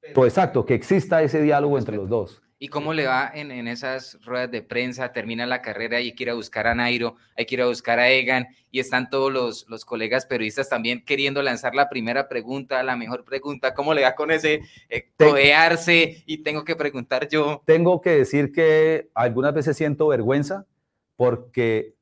Pero 0.00 0.24
exacto, 0.24 0.64
que 0.64 0.74
exista 0.74 1.22
ese 1.22 1.42
diálogo 1.42 1.78
entre 1.78 1.96
los 1.96 2.08
dos. 2.08 2.42
¿Y 2.60 2.68
cómo 2.68 2.92
le 2.92 3.06
va 3.06 3.30
en, 3.32 3.52
en, 3.52 3.68
esas 3.68 4.18
ruedas 4.24 4.50
de 4.50 4.62
prensa? 4.62 5.12
Termina 5.12 5.46
la 5.46 5.62
carrera 5.62 6.00
y 6.00 6.06
hay 6.06 6.14
que 6.14 6.24
ir 6.24 6.30
a 6.30 6.34
buscar 6.34 6.66
a 6.66 6.74
Nairo, 6.74 7.14
hay 7.36 7.46
que 7.46 7.54
ir 7.54 7.62
a 7.62 7.66
buscar 7.66 8.00
a 8.00 8.10
Egan 8.10 8.48
y 8.72 8.80
están 8.80 9.10
todos 9.10 9.32
los, 9.32 9.66
los 9.68 9.84
colegas 9.84 10.26
periodistas 10.26 10.68
también 10.68 11.04
queriendo 11.04 11.40
lanzar 11.40 11.76
la 11.76 11.88
primera 11.88 12.28
pregunta, 12.28 12.82
la 12.82 12.96
mejor 12.96 13.24
pregunta. 13.24 13.74
¿Cómo 13.74 13.94
le 13.94 14.02
va 14.02 14.16
con 14.16 14.32
ese 14.32 14.62
eh, 14.88 15.08
codearse 15.16 16.24
y 16.26 16.42
tengo 16.42 16.64
que 16.64 16.74
preguntar 16.74 17.28
yo? 17.28 17.62
Tengo 17.64 18.00
que 18.00 18.10
decir 18.10 18.50
que 18.50 19.08
algunas 19.14 19.54
veces 19.54 19.76
siento 19.76 20.08
vergüenza 20.08 20.66
porque 21.14 21.94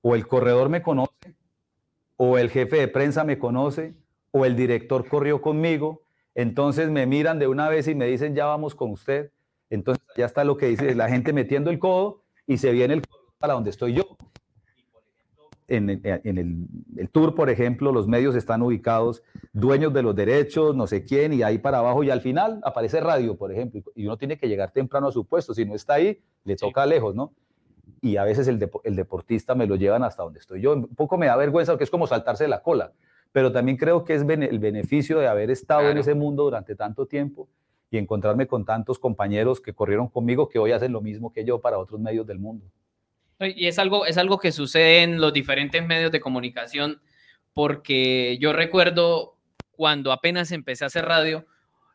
o 0.00 0.14
el 0.14 0.26
corredor 0.26 0.68
me 0.68 0.82
conoce, 0.82 1.34
o 2.16 2.38
el 2.38 2.48
jefe 2.48 2.76
de 2.76 2.88
prensa 2.88 3.24
me 3.24 3.38
conoce, 3.38 3.94
o 4.30 4.44
el 4.44 4.56
director 4.56 5.06
corrió 5.08 5.42
conmigo. 5.42 6.02
Entonces 6.34 6.90
me 6.90 7.06
miran 7.06 7.38
de 7.38 7.48
una 7.48 7.68
vez 7.68 7.88
y 7.88 7.94
me 7.94 8.06
dicen, 8.06 8.34
ya 8.34 8.46
vamos 8.46 8.74
con 8.74 8.90
usted. 8.92 9.32
Entonces 9.70 10.04
ya 10.16 10.26
está 10.26 10.44
lo 10.44 10.56
que 10.56 10.66
dice 10.66 10.94
la 10.94 11.08
gente 11.08 11.32
metiendo 11.32 11.70
el 11.70 11.78
codo 11.78 12.22
y 12.46 12.58
se 12.58 12.70
viene 12.72 12.94
el 12.94 13.02
para 13.38 13.54
donde 13.54 13.70
estoy 13.70 13.94
yo. 13.94 14.16
En, 15.68 15.90
en 16.04 16.38
el, 16.38 16.66
el, 16.96 17.10
tour, 17.10 17.34
por 17.34 17.50
ejemplo, 17.50 17.90
los 17.90 18.06
medios 18.06 18.36
están 18.36 18.62
ubicados, 18.62 19.24
dueños 19.52 19.92
de 19.92 20.02
los 20.02 20.14
derechos, 20.14 20.76
no 20.76 20.86
sé 20.86 21.02
quién, 21.02 21.32
y 21.32 21.42
ahí 21.42 21.58
para 21.58 21.78
abajo, 21.78 22.04
y 22.04 22.10
al 22.10 22.20
final 22.20 22.60
aparece 22.62 23.00
radio, 23.00 23.36
por 23.36 23.50
ejemplo, 23.50 23.82
y 23.96 24.06
uno 24.06 24.16
tiene 24.16 24.38
que 24.38 24.46
llegar 24.48 24.70
temprano 24.70 25.08
a 25.08 25.12
su 25.12 25.24
puesto. 25.24 25.54
Si 25.54 25.64
no 25.64 25.74
está 25.74 25.94
ahí, 25.94 26.20
le 26.44 26.54
toca 26.54 26.84
sí. 26.84 26.90
lejos, 26.90 27.16
¿no? 27.16 27.32
Y 28.00 28.16
a 28.16 28.22
veces 28.22 28.46
el, 28.46 28.60
de, 28.60 28.70
el 28.84 28.94
deportista 28.94 29.56
me 29.56 29.66
lo 29.66 29.74
llevan 29.74 30.04
hasta 30.04 30.22
donde 30.22 30.38
estoy 30.38 30.60
yo. 30.60 30.72
Un 30.72 30.86
poco 30.94 31.18
me 31.18 31.26
da 31.26 31.34
vergüenza 31.34 31.72
porque 31.72 31.84
es 31.84 31.90
como 31.90 32.06
saltarse 32.06 32.46
la 32.48 32.62
cola 32.62 32.92
pero 33.32 33.52
también 33.52 33.76
creo 33.76 34.02
que 34.02 34.14
es 34.14 34.24
bene- 34.24 34.46
el 34.46 34.58
beneficio 34.58 35.18
de 35.18 35.26
haber 35.28 35.50
estado 35.50 35.90
en 35.90 35.98
ese 35.98 36.14
mundo 36.14 36.44
durante 36.44 36.74
tanto 36.74 37.04
tiempo 37.04 37.48
y 37.96 37.98
encontrarme 37.98 38.46
con 38.46 38.64
tantos 38.64 38.98
compañeros 38.98 39.60
que 39.60 39.72
corrieron 39.72 40.08
conmigo 40.08 40.48
que 40.48 40.58
hoy 40.58 40.72
hacen 40.72 40.92
lo 40.92 41.00
mismo 41.00 41.32
que 41.32 41.44
yo 41.44 41.60
para 41.60 41.78
otros 41.78 41.98
medios 42.00 42.26
del 42.26 42.38
mundo. 42.38 42.66
Y 43.40 43.66
es 43.66 43.78
algo, 43.78 44.06
es 44.06 44.18
algo 44.18 44.38
que 44.38 44.52
sucede 44.52 45.02
en 45.02 45.20
los 45.20 45.32
diferentes 45.32 45.84
medios 45.86 46.12
de 46.12 46.20
comunicación, 46.20 47.00
porque 47.54 48.38
yo 48.40 48.52
recuerdo 48.52 49.36
cuando 49.72 50.12
apenas 50.12 50.52
empecé 50.52 50.84
a 50.84 50.86
hacer 50.86 51.04
radio, 51.04 51.46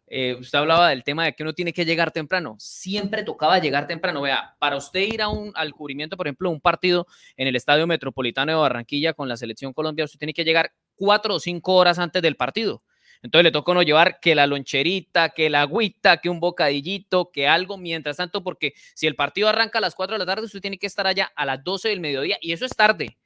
eh, 0.08 0.36
usted 0.36 0.60
hablaba 0.60 0.90
del 0.90 1.04
tema 1.04 1.26
de 1.26 1.34
que 1.34 1.44
uno 1.44 1.54
tiene 1.54 1.72
que 1.72 1.86
llegar 1.86 2.12
temprano. 2.12 2.56
Siempre 2.60 3.24
tocaba 3.24 3.60
llegar 3.60 3.88
temprano. 3.88 4.22
Vea, 4.22 4.56
para 4.60 4.76
usted 4.76 5.00
ir 5.00 5.22
a 5.22 5.30
un, 5.30 5.52
al 5.56 5.74
cubrimiento, 5.74 6.18
por 6.18 6.28
ejemplo, 6.28 6.50
un 6.50 6.60
partido 6.60 7.08
en 7.38 7.48
el 7.48 7.56
Estadio 7.56 7.88
Metropolitano 7.88 8.52
de 8.52 8.58
Barranquilla 8.58 9.14
con 9.14 9.30
la 9.30 9.38
Selección 9.38 9.72
Colombia, 9.72 10.06
usted 10.06 10.20
tiene 10.20 10.34
que 10.34 10.44
llegar 10.44 10.74
cuatro 10.96 11.36
o 11.36 11.40
cinco 11.40 11.76
horas 11.76 11.98
antes 11.98 12.22
del 12.22 12.36
partido. 12.36 12.84
Entonces 13.24 13.44
le 13.44 13.52
toca 13.52 13.72
a 13.72 13.74
uno 13.74 13.84
llevar 13.84 14.20
que 14.20 14.34
la 14.34 14.48
loncherita, 14.48 15.30
que 15.30 15.50
la 15.50 15.62
agüita, 15.62 16.18
que 16.18 16.30
un 16.30 16.40
bocadillito, 16.40 17.32
que 17.32 17.48
algo 17.48 17.78
mientras 17.78 18.18
tanto, 18.18 18.44
porque 18.44 18.74
si 18.96 19.06
el 19.08 19.16
partido 19.16 19.48
arranca 19.48 19.78
a 19.78 19.82
las 19.82 19.94
4 19.96 20.16
de 20.16 20.20
la 20.20 20.26
tarde, 20.26 20.46
usted 20.46 20.62
tiene 20.62 20.78
que 20.80 20.88
estar 20.88 21.06
allá 21.06 21.32
a 21.36 21.46
las 21.46 21.64
12 21.64 21.90
del 21.90 22.00
mediodía 22.00 22.38
y 22.42 22.52
eso 22.52 22.66
es 22.66 22.72
tarde. 22.72 23.18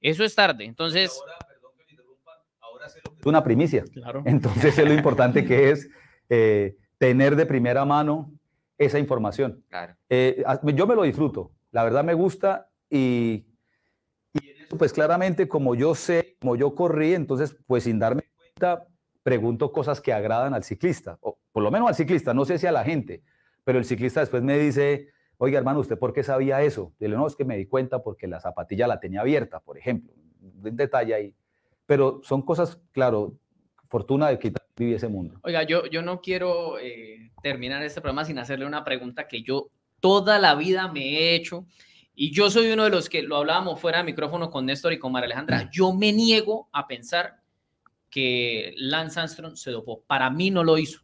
Eso 0.00 0.24
es 0.24 0.34
tarde. 0.34 0.64
Entonces, 0.64 1.12
Es 3.18 3.26
una 3.26 3.42
primicia. 3.42 3.84
claro. 3.92 4.22
Entonces 4.26 4.78
es 4.78 4.86
lo 4.86 4.92
importante 4.92 5.44
que 5.44 5.70
es 5.70 5.88
eh, 6.28 6.76
tener 6.98 7.36
de 7.36 7.46
primera 7.46 7.84
mano 7.84 8.32
esa 8.76 8.98
información. 8.98 9.64
Claro. 9.70 9.96
Eh, 10.08 10.42
yo 10.74 10.86
me 10.86 10.94
lo 10.94 11.02
disfruto, 11.04 11.52
la 11.70 11.84
verdad 11.84 12.04
me 12.04 12.14
gusta 12.14 12.68
y, 12.90 13.46
y 14.32 14.50
en 14.50 14.62
eso, 14.62 14.76
pues 14.76 14.92
claramente 14.92 15.48
como 15.48 15.74
yo 15.74 15.94
sé, 15.94 16.36
como 16.40 16.56
yo 16.56 16.74
corrí, 16.74 17.14
entonces 17.14 17.56
pues 17.66 17.84
sin 17.84 17.98
darme 17.98 18.24
cuenta 18.36 18.86
pregunto 19.24 19.72
cosas 19.72 20.00
que 20.00 20.12
agradan 20.12 20.54
al 20.54 20.62
ciclista, 20.62 21.18
o 21.22 21.38
por 21.50 21.62
lo 21.62 21.70
menos 21.72 21.88
al 21.88 21.94
ciclista, 21.96 22.32
no 22.32 22.44
sé 22.44 22.58
si 22.58 22.66
a 22.66 22.72
la 22.72 22.84
gente, 22.84 23.22
pero 23.64 23.78
el 23.78 23.86
ciclista 23.86 24.20
después 24.20 24.42
me 24.42 24.58
dice, 24.58 25.08
oiga 25.38 25.58
hermano, 25.58 25.80
¿usted 25.80 25.98
por 25.98 26.12
qué 26.12 26.22
sabía 26.22 26.62
eso? 26.62 26.92
Dile, 27.00 27.16
no, 27.16 27.26
es 27.26 27.34
que 27.34 27.46
me 27.46 27.56
di 27.56 27.66
cuenta 27.66 28.02
porque 28.02 28.28
la 28.28 28.38
zapatilla 28.38 28.86
la 28.86 29.00
tenía 29.00 29.22
abierta, 29.22 29.60
por 29.60 29.78
ejemplo, 29.78 30.12
un 30.40 30.76
detalle 30.76 31.14
ahí. 31.14 31.34
Pero 31.86 32.20
son 32.22 32.42
cosas, 32.42 32.78
claro, 32.92 33.38
fortuna 33.88 34.28
de 34.28 34.38
que 34.38 34.52
viví 34.76 34.92
ese 34.92 35.08
mundo. 35.08 35.40
Oiga, 35.42 35.62
yo, 35.62 35.86
yo 35.86 36.02
no 36.02 36.20
quiero 36.20 36.78
eh, 36.78 37.30
terminar 37.42 37.82
este 37.82 38.02
programa 38.02 38.26
sin 38.26 38.38
hacerle 38.38 38.66
una 38.66 38.84
pregunta 38.84 39.26
que 39.26 39.42
yo 39.42 39.70
toda 40.00 40.38
la 40.38 40.54
vida 40.54 40.92
me 40.92 41.00
he 41.00 41.34
hecho. 41.34 41.66
Y 42.14 42.30
yo 42.30 42.50
soy 42.50 42.70
uno 42.70 42.84
de 42.84 42.90
los 42.90 43.08
que 43.08 43.22
lo 43.22 43.38
hablábamos 43.38 43.80
fuera 43.80 43.98
de 43.98 44.04
micrófono 44.04 44.50
con 44.50 44.66
Néstor 44.66 44.92
y 44.92 44.98
con 44.98 45.12
María 45.12 45.26
Alejandra. 45.26 45.70
Yo 45.72 45.94
me 45.94 46.12
niego 46.12 46.68
a 46.72 46.86
pensar 46.86 47.43
que 48.14 48.74
Lance 48.76 49.18
Armstrong 49.18 49.56
se 49.56 49.72
dopó. 49.72 50.04
Para 50.06 50.30
mí 50.30 50.48
no 50.48 50.62
lo 50.62 50.78
hizo. 50.78 51.00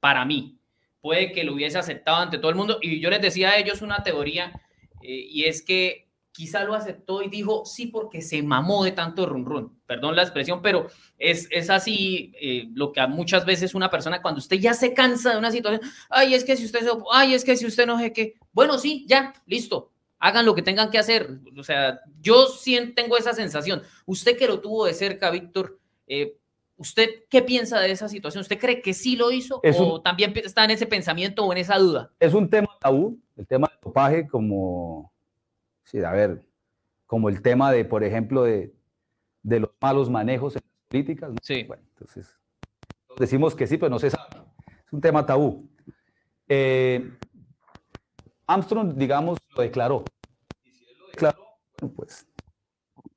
Para 0.00 0.24
mí. 0.24 0.56
Puede 1.02 1.30
que 1.30 1.44
lo 1.44 1.52
hubiese 1.52 1.76
aceptado 1.76 2.16
ante 2.16 2.38
todo 2.38 2.48
el 2.48 2.56
mundo. 2.56 2.78
Y 2.80 3.00
yo 3.00 3.10
les 3.10 3.20
decía 3.20 3.50
a 3.50 3.58
ellos 3.58 3.82
una 3.82 4.02
teoría, 4.02 4.62
eh, 5.02 5.26
y 5.28 5.44
es 5.44 5.60
que 5.60 6.08
quizá 6.32 6.64
lo 6.64 6.72
aceptó 6.74 7.22
y 7.22 7.28
dijo 7.28 7.66
sí 7.66 7.88
porque 7.88 8.22
se 8.22 8.42
mamó 8.42 8.82
de 8.82 8.92
tanto 8.92 9.26
run 9.26 9.44
run. 9.44 9.78
Perdón 9.84 10.16
la 10.16 10.22
expresión, 10.22 10.62
pero 10.62 10.86
es, 11.18 11.48
es 11.50 11.68
así 11.68 12.32
eh, 12.40 12.70
lo 12.72 12.92
que 12.92 13.06
muchas 13.08 13.44
veces 13.44 13.74
una 13.74 13.90
persona, 13.90 14.22
cuando 14.22 14.38
usted 14.38 14.56
ya 14.56 14.72
se 14.72 14.94
cansa 14.94 15.32
de 15.32 15.38
una 15.38 15.52
situación, 15.52 15.82
ay, 16.08 16.32
es 16.32 16.44
que 16.44 16.56
si 16.56 16.64
usted, 16.64 16.80
se 16.80 16.90
ay, 17.12 17.34
es 17.34 17.44
que 17.44 17.58
si 17.58 17.66
usted 17.66 17.86
no 17.86 17.98
sé 17.98 18.14
qué, 18.14 18.36
bueno, 18.54 18.78
sí, 18.78 19.04
ya, 19.06 19.34
listo, 19.44 19.92
hagan 20.18 20.46
lo 20.46 20.54
que 20.54 20.62
tengan 20.62 20.90
que 20.90 20.96
hacer. 20.96 21.28
O 21.58 21.62
sea, 21.62 22.00
yo 22.22 22.46
sí 22.46 22.94
tengo 22.96 23.18
esa 23.18 23.34
sensación. 23.34 23.82
Usted 24.06 24.38
que 24.38 24.46
lo 24.46 24.60
tuvo 24.60 24.86
de 24.86 24.94
cerca, 24.94 25.30
Víctor, 25.30 25.78
eh, 26.06 26.38
¿usted 26.76 27.08
qué 27.30 27.42
piensa 27.42 27.80
de 27.80 27.90
esa 27.92 28.08
situación? 28.08 28.42
¿Usted 28.42 28.58
cree 28.58 28.82
que 28.82 28.94
sí 28.94 29.16
lo 29.16 29.30
hizo 29.30 29.60
Es 29.62 29.78
o 29.78 29.94
un- 29.96 30.02
también 30.02 30.32
está 30.36 30.64
en 30.64 30.70
ese 30.72 30.86
pensamiento 30.86 31.44
o 31.44 31.52
en 31.52 31.58
esa 31.58 31.78
duda? 31.78 32.10
es 32.20 32.34
un 32.34 32.48
tema 32.50 32.68
tabú, 32.80 33.20
el 33.36 33.46
tema 33.46 33.68
del 33.68 33.78
dopaje, 33.82 34.26
como, 34.28 35.12
sí, 35.84 35.98
a 36.02 36.12
ver, 36.12 36.44
como 37.06 37.28
el 37.28 37.42
tema 37.42 37.70
de, 37.72 37.84
por 37.84 38.02
ejemplo, 38.04 38.42
de, 38.44 38.74
de 39.42 39.60
los 39.60 39.70
malos 39.80 40.08
manejos 40.10 40.56
en 40.56 40.62
las 40.64 40.88
políticas. 40.88 41.30
¿no? 41.30 41.36
Sí. 41.42 41.62
Bueno, 41.64 41.82
entonces, 41.90 42.36
decimos 43.18 43.54
que 43.54 43.66
sí, 43.66 43.76
pero 43.76 43.90
no 43.90 43.98
se 43.98 44.10
sabe. 44.10 44.30
Es 44.86 44.92
un 44.92 45.00
tema 45.00 45.24
tabú. 45.24 45.68
Eh, 46.48 47.10
Armstrong, 48.46 48.94
digamos, 48.94 49.38
lo 49.56 49.62
declaró. 49.62 50.04
Y 50.64 50.70
si 50.70 50.84
él 50.90 50.96
lo 50.98 51.06
declaró, 51.08 51.38
bueno, 51.80 51.94
pues 51.94 52.26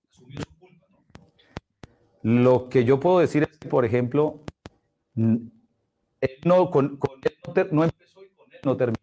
asumió 0.09 0.39
su 0.41 0.57
culpa. 0.59 0.87
¿no? 0.89 1.27
Lo 2.27 2.67
que 2.67 2.83
yo 2.83 2.99
puedo 2.99 3.19
decir 3.19 3.43
es 3.43 3.57
que, 3.57 3.69
por 3.69 3.85
ejemplo, 3.85 4.43
él 5.15 5.49
no, 6.43 6.69
con, 6.69 6.99
él 7.23 7.67
no, 7.71 7.85
empezó 7.85 8.21
y 8.21 8.27
con 8.31 8.51
él 8.51 8.59
no 8.65 8.75
terminó 8.75 8.99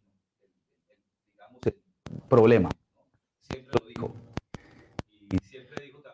digamos, 1.32 1.60
el 1.64 1.74
problema. 2.28 2.68
Siempre 3.40 3.80
lo 3.80 3.86
dijo. 3.88 4.14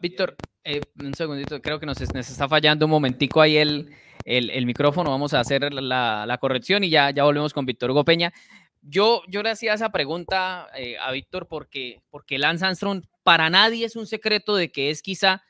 Víctor, 0.01 0.37
eh, 0.63 0.83
un 1.03 1.13
segundito, 1.15 1.61
creo 1.61 1.81
que 1.81 1.87
nos 1.87 2.01
está 2.01 2.49
fallando 2.49 2.87
un 2.87 2.93
momentico 2.93 3.41
ahí 3.41 3.57
el, 3.57 3.93
el, 4.25 4.49
el 4.51 4.65
micrófono. 4.65 5.11
Vamos 5.11 5.35
a 5.35 5.41
hacer 5.41 5.75
la, 5.75 6.25
la 6.25 6.39
corrección 6.39 6.85
y 6.85 6.91
ya, 6.91 7.11
ya 7.11 7.25
volvemos 7.25 7.53
con 7.53 7.67
Víctor 7.67 7.91
Hugo 7.91 8.05
Peña. 8.05 8.33
Yo, 8.83 9.23
yo 9.27 9.43
le 9.43 9.51
hacía 9.51 9.75
esa 9.75 9.91
pregunta 9.91 10.69
eh, 10.77 10.97
a 11.01 11.11
Víctor 11.11 11.49
porque, 11.49 12.03
porque 12.09 12.39
Lance 12.39 12.65
Armstrong 12.65 13.03
para 13.25 13.51
nadie 13.51 13.85
es 13.85 13.97
un 13.97 14.07
secreto 14.07 14.55
de 14.55 14.71
que 14.71 14.91
es 14.91 15.03
quizá 15.03 15.43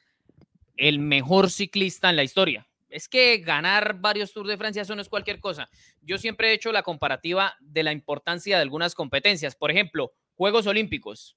el 0.76 0.98
mejor 0.98 1.50
ciclista 1.50 2.10
en 2.10 2.16
la 2.16 2.24
historia. 2.24 2.66
Es 2.88 3.08
que 3.08 3.38
ganar 3.38 4.00
varios 4.00 4.32
Tours 4.32 4.48
de 4.48 4.56
Francia 4.56 4.82
eso 4.82 4.96
no 4.96 5.02
es 5.02 5.08
cualquier 5.08 5.38
cosa. 5.38 5.68
Yo 6.00 6.18
siempre 6.18 6.50
he 6.50 6.54
hecho 6.54 6.72
la 6.72 6.82
comparativa 6.82 7.54
de 7.60 7.82
la 7.82 7.92
importancia 7.92 8.56
de 8.56 8.62
algunas 8.62 8.94
competencias. 8.94 9.54
Por 9.54 9.70
ejemplo, 9.70 10.12
Juegos 10.34 10.66
Olímpicos, 10.66 11.36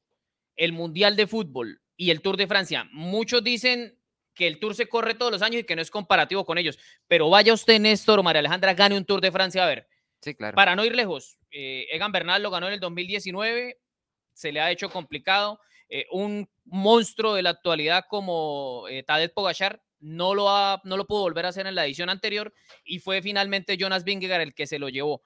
el 0.55 0.73
Mundial 0.73 1.15
de 1.15 1.27
Fútbol 1.27 1.81
y 1.95 2.09
el 2.09 2.21
Tour 2.21 2.37
de 2.37 2.47
Francia. 2.47 2.87
Muchos 2.91 3.43
dicen 3.43 3.97
que 4.33 4.47
el 4.47 4.59
Tour 4.59 4.75
se 4.75 4.87
corre 4.87 5.13
todos 5.13 5.31
los 5.31 5.41
años 5.41 5.61
y 5.61 5.63
que 5.63 5.75
no 5.75 5.81
es 5.81 5.91
comparativo 5.91 6.45
con 6.45 6.57
ellos. 6.57 6.79
Pero 7.07 7.29
vaya 7.29 7.53
usted, 7.53 7.79
Néstor 7.79 8.19
o 8.19 8.23
María 8.23 8.39
Alejandra, 8.39 8.73
gane 8.73 8.97
un 8.97 9.05
Tour 9.05 9.21
de 9.21 9.31
Francia 9.31 9.63
a 9.63 9.67
ver. 9.67 9.87
Sí, 10.21 10.33
claro. 10.35 10.55
Para 10.55 10.75
no 10.75 10.85
ir 10.85 10.95
lejos, 10.95 11.37
eh, 11.51 11.85
Egan 11.91 12.11
Bernal 12.11 12.41
lo 12.41 12.49
ganó 12.49 12.67
en 12.67 12.73
el 12.73 12.79
2019, 12.79 13.77
se 14.33 14.51
le 14.51 14.61
ha 14.61 14.71
hecho 14.71 14.89
complicado. 14.89 15.59
Eh, 15.89 16.05
un 16.11 16.47
monstruo 16.65 17.35
de 17.35 17.41
la 17.43 17.51
actualidad 17.51 18.05
como 18.09 18.85
eh, 18.89 19.03
Tadej 19.03 19.33
Pogachar 19.33 19.81
no 19.99 20.33
lo, 20.33 20.49
ha, 20.49 20.81
no 20.83 20.97
lo 20.97 21.05
pudo 21.05 21.21
volver 21.21 21.45
a 21.45 21.49
hacer 21.49 21.65
en 21.67 21.75
la 21.75 21.85
edición 21.85 22.09
anterior 22.09 22.53
y 22.83 22.99
fue 22.99 23.21
finalmente 23.21 23.77
Jonas 23.77 24.03
Vingegaard 24.03 24.41
el 24.41 24.53
que 24.53 24.67
se 24.67 24.79
lo 24.79 24.89
llevó. 24.89 25.21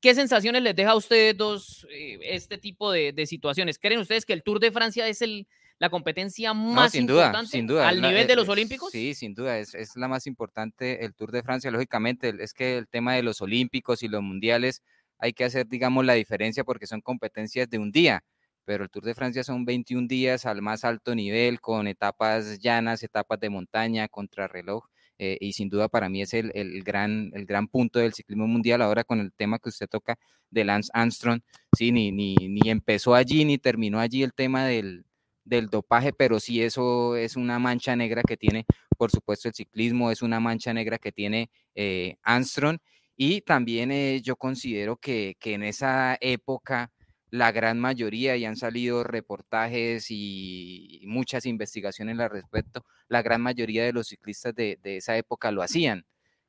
¿Qué 0.00 0.14
sensaciones 0.14 0.62
les 0.62 0.76
deja 0.76 0.90
a 0.90 0.96
ustedes 0.96 1.36
dos 1.36 1.86
eh, 1.90 2.18
este 2.22 2.58
tipo 2.58 2.92
de, 2.92 3.12
de 3.12 3.26
situaciones? 3.26 3.78
¿Creen 3.78 4.00
ustedes 4.00 4.26
que 4.26 4.32
el 4.34 4.42
Tour 4.42 4.60
de 4.60 4.70
Francia 4.70 5.08
es 5.08 5.22
el, 5.22 5.48
la 5.78 5.88
competencia 5.88 6.52
No, 6.52 6.72
más 6.74 6.92
sin 6.92 7.06
duda, 7.06 7.26
importante 7.26 7.50
sin 7.50 7.66
duda. 7.66 7.88
al 7.88 8.00
nivel 8.00 8.26
de 8.26 8.34
eh, 8.34 8.36
los 8.36 8.46
eh, 8.48 8.50
Olímpicos? 8.50 8.92
Sí, 8.92 9.14
sin 9.14 9.34
duda, 9.34 9.58
es, 9.58 9.74
es 9.74 9.96
la 9.96 10.06
más 10.06 10.26
importante 10.26 11.04
el 11.04 11.14
Tour 11.14 11.32
de 11.32 11.42
Francia, 11.42 11.70
lógicamente, 11.70 12.34
es 12.38 12.52
que 12.52 12.76
el 12.76 12.86
tema 12.86 13.14
de 13.14 13.22
los 13.22 13.40
Olímpicos 13.40 14.02
y 14.02 14.08
los 14.08 14.22
Mundiales 14.22 14.82
hay 15.18 15.32
que 15.32 15.44
hacer, 15.44 15.66
digamos, 15.66 16.04
la 16.04 16.12
diferencia 16.14 16.62
porque 16.64 16.86
son 16.86 17.00
competencias 17.00 17.68
de 17.68 17.78
un 17.78 17.90
día, 17.90 18.22
pero 18.64 18.84
el 18.84 18.90
Tour 18.90 19.04
de 19.04 19.14
Francia 19.14 19.44
son 19.44 19.64
21 19.64 20.06
días 20.08 20.46
al 20.46 20.62
más 20.62 20.84
alto 20.84 21.14
nivel, 21.14 21.60
con 21.60 21.86
etapas 21.86 22.58
llanas, 22.60 23.02
etapas 23.02 23.40
de 23.40 23.50
montaña, 23.50 24.08
contrarreloj, 24.08 24.84
eh, 25.18 25.36
y 25.40 25.52
sin 25.52 25.68
duda 25.68 25.88
para 25.88 26.08
mí 26.08 26.22
es 26.22 26.32
el, 26.34 26.50
el 26.54 26.82
gran, 26.82 27.30
el 27.34 27.44
gran 27.44 27.68
punto 27.68 27.98
del 27.98 28.14
ciclismo 28.14 28.46
mundial, 28.46 28.82
ahora 28.82 29.04
con 29.04 29.20
el 29.20 29.32
tema 29.32 29.58
que 29.58 29.68
usted 29.68 29.86
toca 29.88 30.18
de 30.50 30.64
Lance 30.64 30.90
Armstrong, 30.94 31.40
sí, 31.76 31.92
ni, 31.92 32.10
ni, 32.10 32.36
ni 32.36 32.70
empezó 32.70 33.14
allí 33.14 33.44
ni 33.44 33.58
terminó 33.58 34.00
allí 34.00 34.22
el 34.22 34.32
tema 34.32 34.64
del, 34.66 35.04
del 35.44 35.68
dopaje, 35.68 36.12
pero 36.12 36.40
sí 36.40 36.62
eso 36.62 37.16
es 37.16 37.36
una 37.36 37.58
mancha 37.58 37.96
negra 37.96 38.22
que 38.22 38.36
tiene, 38.36 38.64
por 38.96 39.10
supuesto, 39.10 39.48
el 39.48 39.54
ciclismo, 39.54 40.10
es 40.10 40.22
una 40.22 40.40
mancha 40.40 40.72
negra 40.72 40.98
que 40.98 41.12
tiene 41.12 41.50
eh, 41.74 42.16
Armstrong. 42.22 42.78
Y 43.16 43.42
también 43.42 43.90
eh, 43.92 44.20
yo 44.22 44.36
considero 44.36 44.96
que, 44.96 45.36
que 45.38 45.54
en 45.54 45.64
esa 45.64 46.16
época 46.20 46.90
la 47.30 47.52
gran 47.52 47.78
mayoría, 47.78 48.36
y 48.36 48.44
han 48.44 48.56
salido 48.56 49.04
reportajes 49.04 50.06
y 50.10 51.00
muchas 51.06 51.46
investigaciones 51.46 52.18
al 52.18 52.30
respecto, 52.30 52.84
la 53.08 53.22
gran 53.22 53.40
mayoría 53.40 53.84
de 53.84 53.92
los 53.92 54.08
ciclistas 54.08 54.54
de, 54.54 54.78
de 54.82 54.96
esa 54.96 55.16
época 55.16 55.50
lo 55.52 55.62
hacían. 55.62 56.04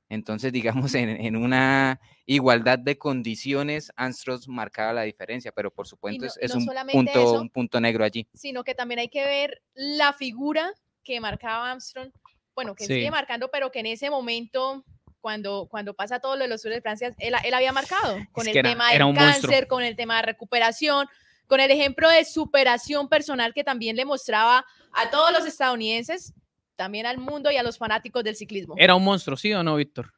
Entonces, 0.10 0.52
digamos, 0.52 0.94
en, 0.96 1.10
en 1.10 1.36
una 1.38 2.02
igualdad 2.26 2.78
de 2.80 2.98
condiciones, 2.98 3.92
Armstrong 3.96 4.42
marcaba 4.48 4.92
la 4.92 5.04
diferencia, 5.04 5.52
pero 5.54 5.72
por 5.72 5.88
supuesto 5.88 6.24
no- 6.24 6.28
es, 6.28 6.38
y 6.42 6.46
es 6.46 6.52
no 6.54 6.58
un, 6.60 6.66
solamente 6.66 7.12
punto, 7.14 7.22
eso, 7.24 7.42
un 7.42 7.50
punto 7.50 7.80
negro 7.80 8.04
allí. 8.04 8.28
sino 8.34 8.64
que 8.64 8.76
también 8.76 9.00
hay 9.00 9.08
que 9.10 9.24
ver 9.24 9.62
la 9.74 10.12
figura 10.14 10.74
que 11.04 11.22
marcaba 11.22 11.72
Armstrong, 11.72 12.12
bueno, 12.54 12.76
que 12.76 12.86
Sí. 12.86 12.94
sigue 12.96 13.10
marcando, 13.12 13.50
pero 13.50 13.72
que 13.72 13.80
en 13.80 13.86
ese 13.86 14.10
momento, 14.10 14.84
cuando, 15.22 15.68
cuando 15.70 15.94
pasa 15.94 16.20
todo 16.20 16.36
lo 16.36 16.44
de 16.44 16.50
los 16.50 16.62
Tours 16.62 16.76
de 16.76 16.82
Francia, 16.82 17.14
él, 17.20 17.34
él 17.44 17.54
había 17.54 17.72
marcado 17.72 18.18
con 18.32 18.48
Es 18.48 18.52
el 18.54 18.58
era- 18.58 18.70
tema 18.70 18.90
era 18.94 19.06
del 19.06 19.14
un 19.16 19.20
monstruo. 19.24 19.52
cáncer, 19.52 19.68
con 19.68 19.84
el 19.84 19.96
tema 19.96 20.18
de 20.18 20.24
recuperación, 20.24 21.08
con 21.48 21.60
el 21.60 21.70
ejemplo 21.72 22.10
de 22.10 22.26
superación 22.26 23.08
personal 23.08 23.54
que 23.54 23.64
también 23.64 23.96
le 23.96 24.06
mostraba 24.06 24.66
a 24.94 25.10
todos 25.10 25.32
los 25.32 25.46
estadounidenses 25.46 26.34
también 26.76 27.06
al 27.06 27.18
mundo 27.20 27.52
y 27.52 27.58
a 27.58 27.64
los 27.64 27.78
fanáticos 27.78 28.24
del 28.24 28.36
ciclismo. 28.36 28.74
¿Era 28.78 28.96
un 28.96 29.04
monstruo, 29.04 29.38
sí 29.38 29.54
o 29.54 29.62
no, 29.64 29.76
Víctor? 29.76 30.14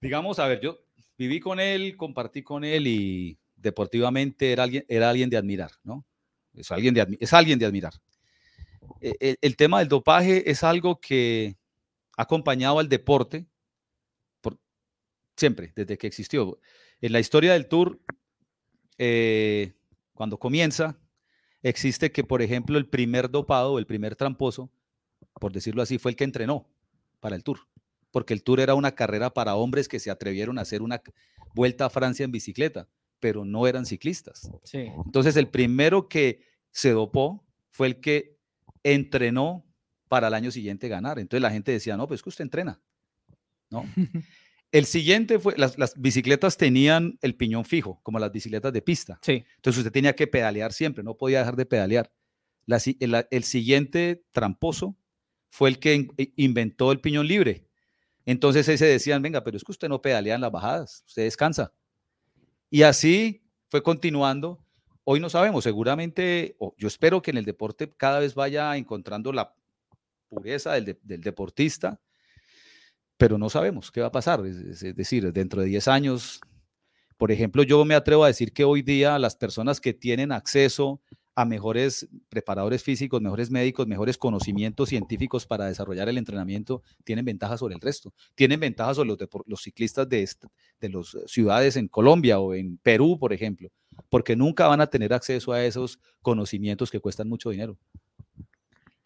Digamos, 0.00 0.38
a 0.38 0.46
ver, 0.48 0.60
yo 0.60 0.78
viví 1.16 1.38
con 1.40 1.60
él, 1.60 1.96
compartí 1.96 2.42
con 2.42 2.64
él 2.64 2.86
y 2.86 3.38
deportivamente 3.54 4.50
era 4.52 4.64
alguien, 4.64 4.84
era 4.88 5.10
alguien 5.10 5.30
de 5.30 5.36
admirar, 5.36 5.70
¿no? 5.84 6.04
Es 6.54 6.72
alguien 6.72 6.94
de, 6.94 7.16
es 7.20 7.32
alguien 7.32 7.58
de 7.58 7.66
admirar. 7.66 7.92
El, 9.00 9.16
e, 9.20 9.36
el, 9.40 9.56
tema 9.56 9.78
del 9.78 9.88
dopaje 9.88 10.50
es 10.50 10.64
algo 10.64 10.98
que 11.00 11.56
ha 12.16 12.22
acompañado 12.22 12.78
al 12.80 12.88
deporte 12.88 13.40
por, 13.42 13.48
siempre, 15.38 15.72
desde 15.74 15.96
que 15.96 16.06
existió. 16.06 16.58
En 17.00 17.12
la 17.12 17.20
historia 17.20 17.52
del 17.52 17.66
Tour, 17.68 18.00
eh, 18.98 19.72
cuando 20.12 20.38
comienza, 20.38 20.98
existe 21.62 22.10
que, 22.10 22.24
por 22.24 22.42
ejemplo, 22.42 22.76
el 22.76 22.86
primer 22.86 23.30
dopado, 23.30 23.78
el 23.78 23.86
primer 23.86 24.16
tramposo, 24.16 24.70
por 25.34 25.52
decirlo 25.52 25.80
así, 25.80 25.98
fue 25.98 26.10
el 26.10 26.16
que 26.16 26.24
entrenó 26.24 26.68
para 27.20 27.36
el 27.36 27.44
Tour, 27.44 27.60
porque 28.10 28.34
el 28.34 28.42
Tour 28.42 28.60
era 28.60 28.74
una 28.74 28.92
carrera 28.94 29.30
para 29.32 29.54
hombres 29.54 29.88
que 29.88 30.00
se 30.00 30.10
atrevieron 30.10 30.58
a 30.58 30.62
hacer 30.62 30.82
una 30.82 31.00
vuelta 31.54 31.86
a 31.86 31.90
Francia 31.90 32.24
en 32.24 32.32
bicicleta, 32.32 32.88
pero 33.20 33.44
no 33.44 33.66
eran 33.66 33.86
ciclistas. 33.86 34.50
Entonces, 34.72 35.36
el 35.36 35.48
primero 35.48 36.08
que 36.08 36.42
se 36.70 36.90
dopó 36.90 37.44
fue 37.70 37.86
el 37.86 38.00
que 38.00 38.36
entrenó 38.82 39.64
para 40.08 40.28
el 40.28 40.34
año 40.34 40.50
siguiente 40.50 40.88
ganar. 40.88 41.18
Entonces 41.18 41.42
la 41.42 41.50
gente 41.50 41.72
decía, 41.72 41.96
no, 41.96 42.08
pues 42.08 42.22
que 42.22 42.28
usted 42.28 42.42
entrena. 42.42 42.80
¿no? 43.70 43.84
El 44.70 44.84
siguiente 44.84 45.38
fue, 45.38 45.54
las, 45.56 45.76
bicicletas 45.96 46.58
tenían 46.58 47.18
el 47.22 47.34
piñón 47.34 47.64
fijo, 47.64 48.00
como 48.02 48.18
las 48.18 48.30
bicicletas 48.30 48.72
de 48.72 48.82
pista. 48.82 49.18
Sí. 49.22 49.44
Entonces 49.56 49.78
usted 49.78 49.92
tenía 49.92 50.14
que 50.14 50.26
pedalear 50.26 50.72
siempre, 50.72 51.02
no 51.02 51.16
podía 51.16 51.38
dejar 51.38 51.56
de 51.56 51.64
pedalear. 51.64 52.12
el, 52.66 53.44
siguiente 53.44 54.24
tramposo 54.30 54.96
fue 55.48 55.70
el 55.70 55.78
que 55.78 56.08
e, 56.18 56.32
inventó 56.36 56.92
el 56.92 57.00
piñón 57.00 57.26
libre. 57.26 57.66
Entonces 58.26 58.68
ese 58.68 58.84
decían, 58.84 59.22
venga, 59.22 59.42
pero 59.42 59.56
es 59.56 59.64
que 59.64 59.72
usted 59.72 59.88
no 59.88 60.02
pedalea 60.02 60.34
en 60.34 60.42
las 60.42 60.52
bajadas, 60.52 61.02
usted 61.06 61.22
descansa. 61.22 61.72
Y 62.68 62.82
así 62.82 63.42
fue 63.68 63.82
continuando. 63.82 64.62
Hoy 65.04 65.18
no 65.18 65.30
sabemos, 65.30 65.64
seguramente, 65.64 66.58
yo 66.76 66.88
espero 66.88 67.22
que 67.22 67.30
en 67.30 67.38
el 67.38 67.46
deporte 67.46 67.90
cada 67.96 68.20
vez 68.20 68.34
vaya 68.34 68.76
encontrando 68.76 69.32
la 69.32 69.54
pureza 70.28 70.74
del, 70.74 70.98
del 71.02 71.22
deportista, 71.22 72.02
pero 73.18 73.36
no 73.36 73.50
sabemos 73.50 73.90
qué 73.90 74.00
va 74.00 74.06
a 74.06 74.12
pasar. 74.12 74.46
Es, 74.46 74.80
decir, 74.96 75.30
dentro 75.32 75.60
de 75.60 75.66
10 75.68 75.88
años, 75.88 76.40
por 77.18 77.30
ejemplo, 77.32 77.64
yo 77.64 77.84
me 77.84 77.94
atrevo 77.94 78.24
a 78.24 78.28
decir 78.28 78.52
que 78.52 78.64
hoy 78.64 78.80
día 78.80 79.18
las 79.18 79.36
personas 79.36 79.80
que 79.80 79.92
tienen 79.92 80.32
acceso 80.32 81.02
a 81.34 81.44
mejores 81.44 82.08
preparadores 82.28 82.82
físicos, 82.82 83.20
mejores 83.20 83.50
médicos, 83.50 83.86
mejores 83.86 84.18
conocimientos 84.18 84.88
científicos 84.88 85.46
para 85.46 85.66
desarrollar 85.66 86.08
el 86.08 86.18
entrenamiento, 86.18 86.82
tienen 87.04 87.24
ventajas 87.24 87.60
sobre 87.60 87.74
el 87.74 87.80
resto. 87.80 88.12
Tienen 88.34 88.58
ventajas 88.58 88.96
sobre 88.96 89.10
los, 89.46 89.62
ciclistas 89.62 90.08
de 90.08 90.28
las 90.80 91.16
ciudades 91.26 91.76
en 91.76 91.88
Colombia 91.88 92.38
o 92.38 92.54
en 92.54 92.78
Perú, 92.78 93.18
por 93.20 93.32
ejemplo, 93.32 93.70
porque 94.08 94.34
nunca 94.34 94.66
van 94.68 94.80
a 94.80 94.88
tener 94.88 95.12
acceso 95.12 95.52
a 95.52 95.64
esos 95.64 96.00
conocimientos 96.22 96.90
que 96.90 97.00
cuestan 97.00 97.28
mucho 97.28 97.50
dinero. 97.50 97.78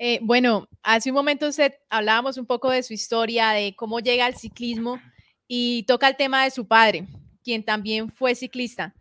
Eh, 0.04 0.18
bueno, 0.20 0.66
hace 0.82 1.10
un 1.10 1.14
momento 1.14 1.46
usted 1.46 1.74
hablábamos 1.88 2.36
un 2.36 2.44
poco 2.44 2.68
de 2.70 2.82
su 2.82 2.92
historia, 2.92 3.50
de 3.50 3.76
cómo 3.76 4.00
llega 4.00 4.26
al 4.26 4.34
ciclismo 4.34 5.00
y 5.46 5.84
toca 5.84 6.08
el 6.08 6.16
tema 6.16 6.42
de 6.42 6.50
su 6.50 6.66
padre, 6.66 7.06
quien 7.44 7.64
también 7.64 8.10
fue 8.10 8.34
ciclista. 8.34 8.96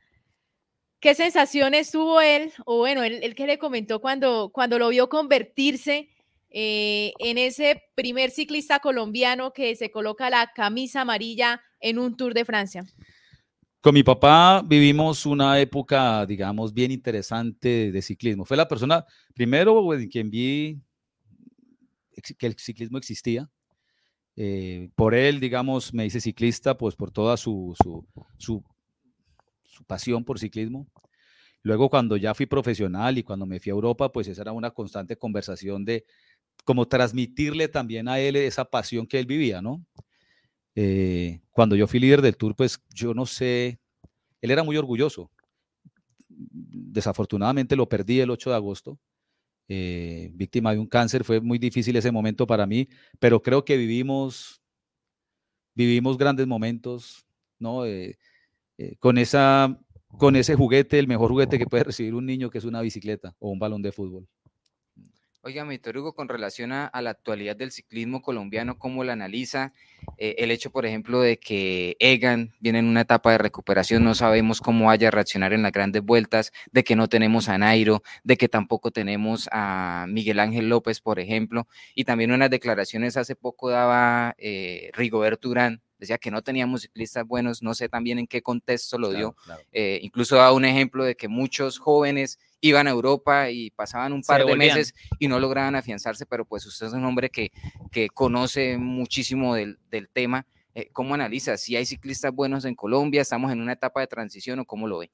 ¿Qué 0.99 1.15
sensaciones 1.15 1.89
tuvo 1.89 2.21
él, 2.21 2.53
o 2.67 2.77
bueno, 2.77 3.01
él, 3.01 3.33
que 3.33 3.47
le 3.47 3.57
comentó 3.57 3.99
cuando, 3.99 4.51
cuando 4.53 4.77
lo 4.77 4.89
vio 4.89 5.09
convertirse 5.09 6.09
eh, 6.51 7.13
en 7.17 7.39
ese 7.39 7.81
primer 7.95 8.29
ciclista 8.29 8.77
colombiano 8.77 9.53
que 9.53 9.75
se 9.75 9.89
coloca 9.89 10.29
la 10.29 10.51
camisa 10.53 11.01
amarilla 11.01 11.63
en 11.79 11.97
un 11.97 12.15
Tour 12.15 12.35
de 12.35 12.45
Francia? 12.45 12.85
Con 13.81 13.95
mi 13.95 14.03
papá 14.03 14.61
vivimos 14.63 15.25
una 15.25 15.59
época, 15.59 16.27
digamos, 16.27 16.71
bien 16.71 16.91
interesante 16.91 17.91
de 17.91 18.01
ciclismo. 18.03 18.45
Fue 18.45 18.55
la 18.55 18.67
persona, 18.67 19.03
primero, 19.33 19.95
en 19.95 20.07
quien 20.07 20.29
vi 20.29 20.79
que 22.21 22.45
el 22.45 22.55
ciclismo 22.57 22.97
existía. 22.97 23.49
Eh, 24.35 24.89
por 24.95 25.13
él, 25.13 25.39
digamos, 25.39 25.93
me 25.93 26.05
hice 26.05 26.21
ciclista, 26.21 26.77
pues 26.77 26.95
por 26.95 27.11
toda 27.11 27.37
su, 27.37 27.75
su, 27.83 28.05
su, 28.37 28.63
pasión 29.85 30.23
por 30.23 30.39
ciclismo. 30.39 30.87
Luego, 31.63 31.89
cuando 31.89 32.17
ya 32.17 32.33
fui 32.33 32.45
profesional 32.45 33.17
y 33.17 33.23
cuando 33.23 33.45
me 33.45 33.59
fui 33.59 33.69
a 33.71 33.73
Europa, 33.73 34.11
pues 34.11 34.27
esa 34.27 34.41
era 34.41 34.51
una 34.51 34.71
constante 34.71 35.17
conversación 35.17 35.85
de 35.85 36.05
cómo 36.63 36.87
transmitirle 36.87 37.67
también 37.67 38.07
a 38.07 38.19
él 38.19 38.35
esa 38.35 38.65
pasión 38.65 39.05
que 39.05 39.19
él 39.19 39.25
vivía, 39.25 39.61
¿no? 39.61 39.85
Eh, 40.75 41.41
cuando 41.51 41.75
yo 41.75 41.87
fui 41.87 41.99
líder 41.99 42.21
del 42.21 42.37
tour, 42.37 42.55
pues 42.55 42.81
yo 42.93 43.13
no 43.13 43.25
sé, 43.25 43.79
él 44.41 44.51
era 44.51 44.63
muy 44.63 44.77
orgulloso. 44.77 45.29
Desafortunadamente 46.29 47.75
lo 47.75 47.89
perdí 47.89 48.21
el 48.21 48.31
8 48.31 48.49
de 48.51 48.55
agosto, 48.55 48.99
eh, 49.67 50.31
víctima 50.33 50.73
de 50.73 50.79
un 50.79 50.87
cáncer. 50.87 51.23
Fue 51.23 51.39
muy 51.41 51.57
difícil 51.57 51.95
ese 51.95 52.11
momento 52.11 52.45
para 52.47 52.65
mí, 52.65 52.87
pero 53.19 53.41
creo 53.41 53.63
que 53.63 53.77
vivimos, 53.77 54.61
vivimos 55.73 56.17
grandes 56.17 56.47
momentos, 56.47 57.25
¿no? 57.59 57.85
Eh, 57.85 58.17
eh, 58.77 58.95
con, 58.99 59.17
esa, 59.17 59.79
con 60.17 60.35
ese 60.35 60.55
juguete, 60.55 60.99
el 60.99 61.07
mejor 61.07 61.31
juguete 61.31 61.57
que 61.57 61.65
puede 61.65 61.85
recibir 61.85 62.15
un 62.15 62.25
niño, 62.25 62.49
que 62.49 62.57
es 62.57 62.65
una 62.65 62.81
bicicleta 62.81 63.35
o 63.39 63.49
un 63.49 63.59
balón 63.59 63.81
de 63.81 63.91
fútbol. 63.91 64.27
Oiga, 65.43 65.63
Víctor 65.63 65.97
Hugo, 65.97 66.13
con 66.13 66.29
relación 66.29 66.71
a, 66.71 66.91
la 67.01 67.09
actualidad 67.09 67.55
del 67.55 67.71
ciclismo 67.71 68.21
colombiano, 68.21 68.77
¿cómo 68.77 69.03
lo 69.03 69.11
analiza? 69.11 69.73
Eh, 70.19 70.35
el 70.37 70.51
hecho, 70.51 70.69
por 70.69 70.85
ejemplo, 70.85 71.19
de 71.19 71.39
que 71.39 71.97
Egan 71.99 72.53
viene 72.59 72.77
en 72.77 72.85
una 72.85 73.01
etapa 73.01 73.31
de 73.31 73.39
recuperación, 73.39 74.03
no 74.03 74.13
sabemos 74.13 74.61
cómo 74.61 74.85
vaya 74.85 75.07
a 75.07 75.11
reaccionar 75.11 75.51
en 75.53 75.63
las 75.63 75.71
grandes 75.71 76.03
vueltas, 76.03 76.51
de 76.71 76.83
que 76.83 76.95
no 76.95 77.09
tenemos 77.09 77.49
a 77.49 77.57
Nairo, 77.57 78.03
de 78.23 78.37
que 78.37 78.49
tampoco 78.49 78.91
tenemos 78.91 79.49
a 79.51 80.05
Miguel 80.07 80.39
Ángel 80.39 80.69
López, 80.69 81.01
por 81.01 81.19
ejemplo, 81.19 81.67
y 81.95 82.03
también 82.03 82.31
unas 82.31 82.51
declaraciones 82.51 83.17
hace 83.17 83.35
poco 83.35 83.71
daba 83.71 84.35
eh, 84.37 84.91
Rigoberto 84.93 85.49
Urán, 85.49 85.81
decía 85.97 86.19
que 86.19 86.29
no 86.29 86.43
teníamos 86.43 86.83
ciclistas 86.83 87.25
buenos, 87.25 87.63
no 87.63 87.73
sé 87.73 87.89
también 87.89 88.19
en 88.19 88.27
qué 88.27 88.43
contexto 88.43 88.99
lo 88.99 89.11
dio, 89.11 89.35
eh, 89.71 89.99
incluso 90.03 90.35
da 90.35 90.51
un 90.51 90.65
ejemplo 90.65 91.03
de 91.03 91.15
que 91.15 91.27
muchos 91.27 91.79
jóvenes 91.79 92.37
iban 92.61 92.87
a 92.87 92.91
Europa 92.91 93.49
y 93.49 93.71
pasaban 93.71 94.13
un 94.13 94.21
par 94.21 94.45
de 94.45 94.55
meses 94.55 94.93
y 95.19 95.27
no 95.27 95.39
lograban 95.39 95.75
afianzarse, 95.75 96.25
pero 96.25 96.45
pues 96.45 96.65
usted 96.65 96.87
es 96.87 96.93
un 96.93 97.03
hombre 97.03 97.29
que, 97.29 97.51
que 97.91 98.07
conoce 98.09 98.77
muchísimo 98.77 99.55
del, 99.55 99.79
del 99.89 100.09
tema. 100.09 100.45
Eh, 100.73 100.89
¿Cómo 100.93 101.15
analiza? 101.15 101.57
¿Si 101.57 101.75
hay 101.75 101.85
ciclistas 101.85 102.33
buenos 102.33 102.63
en 102.63 102.75
Colombia? 102.75 103.21
¿Estamos 103.21 103.51
en 103.51 103.59
una 103.59 103.73
etapa 103.73 103.99
de 103.99 104.07
transición 104.07 104.59
o 104.59 104.65
cómo 104.65 104.87
lo 104.87 104.99
ve? 104.99 105.11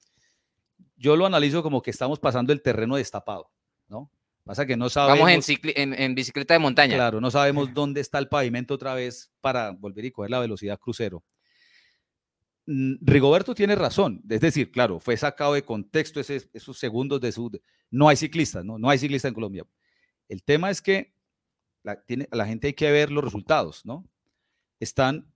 Yo 0.98 1.16
lo 1.16 1.26
analizo 1.26 1.64
como 1.64 1.82
que 1.82 1.92
estamos 1.92 2.20
pasando 2.20 2.54
el 2.54 2.62
terreno 2.62 2.98
destapado, 2.98 3.50
¿no? 3.88 4.12
Pasa 4.44 4.66
que 4.66 4.78
no 4.78 4.90
sabemos. 4.90 5.20
Vamos 5.20 5.50
en, 5.50 5.94
en, 5.94 6.16
bicicleta 6.16 6.54
de 6.54 6.60
montaña. 6.60 6.96
Claro, 6.96 7.20
no 7.20 7.32
sabemos 7.32 7.70
dónde 7.74 8.02
está 8.02 8.18
el 8.18 8.30
pavimento 8.30 8.74
otra 8.74 8.94
vez 8.94 9.32
para 9.42 9.72
volver 9.72 10.06
y 10.06 10.12
coger 10.12 10.32
la 10.32 10.40
velocidad 10.40 10.80
crucero. 10.80 11.24
Mm, 12.68 12.96
Rigoberto 13.00 13.56
tiene 13.56 13.76
razón, 13.76 14.22
es 14.30 14.42
decir, 14.42 14.72
claro, 14.72 15.00
fue 15.00 15.16
sacado 15.16 15.54
de 15.54 15.64
contexto 15.64 16.20
esos 16.20 16.78
segundos 16.78 17.22
de 17.22 17.32
su... 17.32 17.50
No 17.90 18.10
hay 18.10 18.18
ciclistas, 18.18 18.66
¿no? 18.66 18.78
No 18.78 18.90
hay 18.90 19.00
ciclistas 19.00 19.30
en 19.30 19.34
Colombia. 19.34 19.66
El 20.28 20.44
tema 20.44 20.70
es 20.70 20.82
que 20.82 21.14
la, 21.84 22.02
tiene, 22.02 22.28
la 22.30 22.46
gente 22.46 22.68
hay 22.68 22.74
que 22.74 22.92
ver 22.92 23.10
los 23.10 23.24
resultados, 23.24 23.86
¿no? 23.86 24.06
Están 24.82 25.32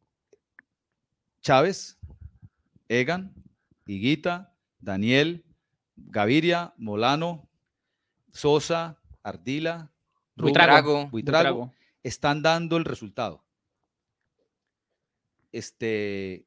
Chávez, 1.41 1.97
Egan, 2.89 3.33
Higuita, 3.85 4.53
Daniel, 4.81 5.45
Gaviria, 5.95 6.73
Molano, 6.77 7.47
Sosa, 8.33 8.99
Ardila, 9.23 9.89
Buitrago, 10.35 11.07
Buitrago, 11.07 11.71
están 12.03 12.41
dando 12.41 12.75
el 12.75 12.83
resultado. 12.83 13.41
Este, 15.53 16.45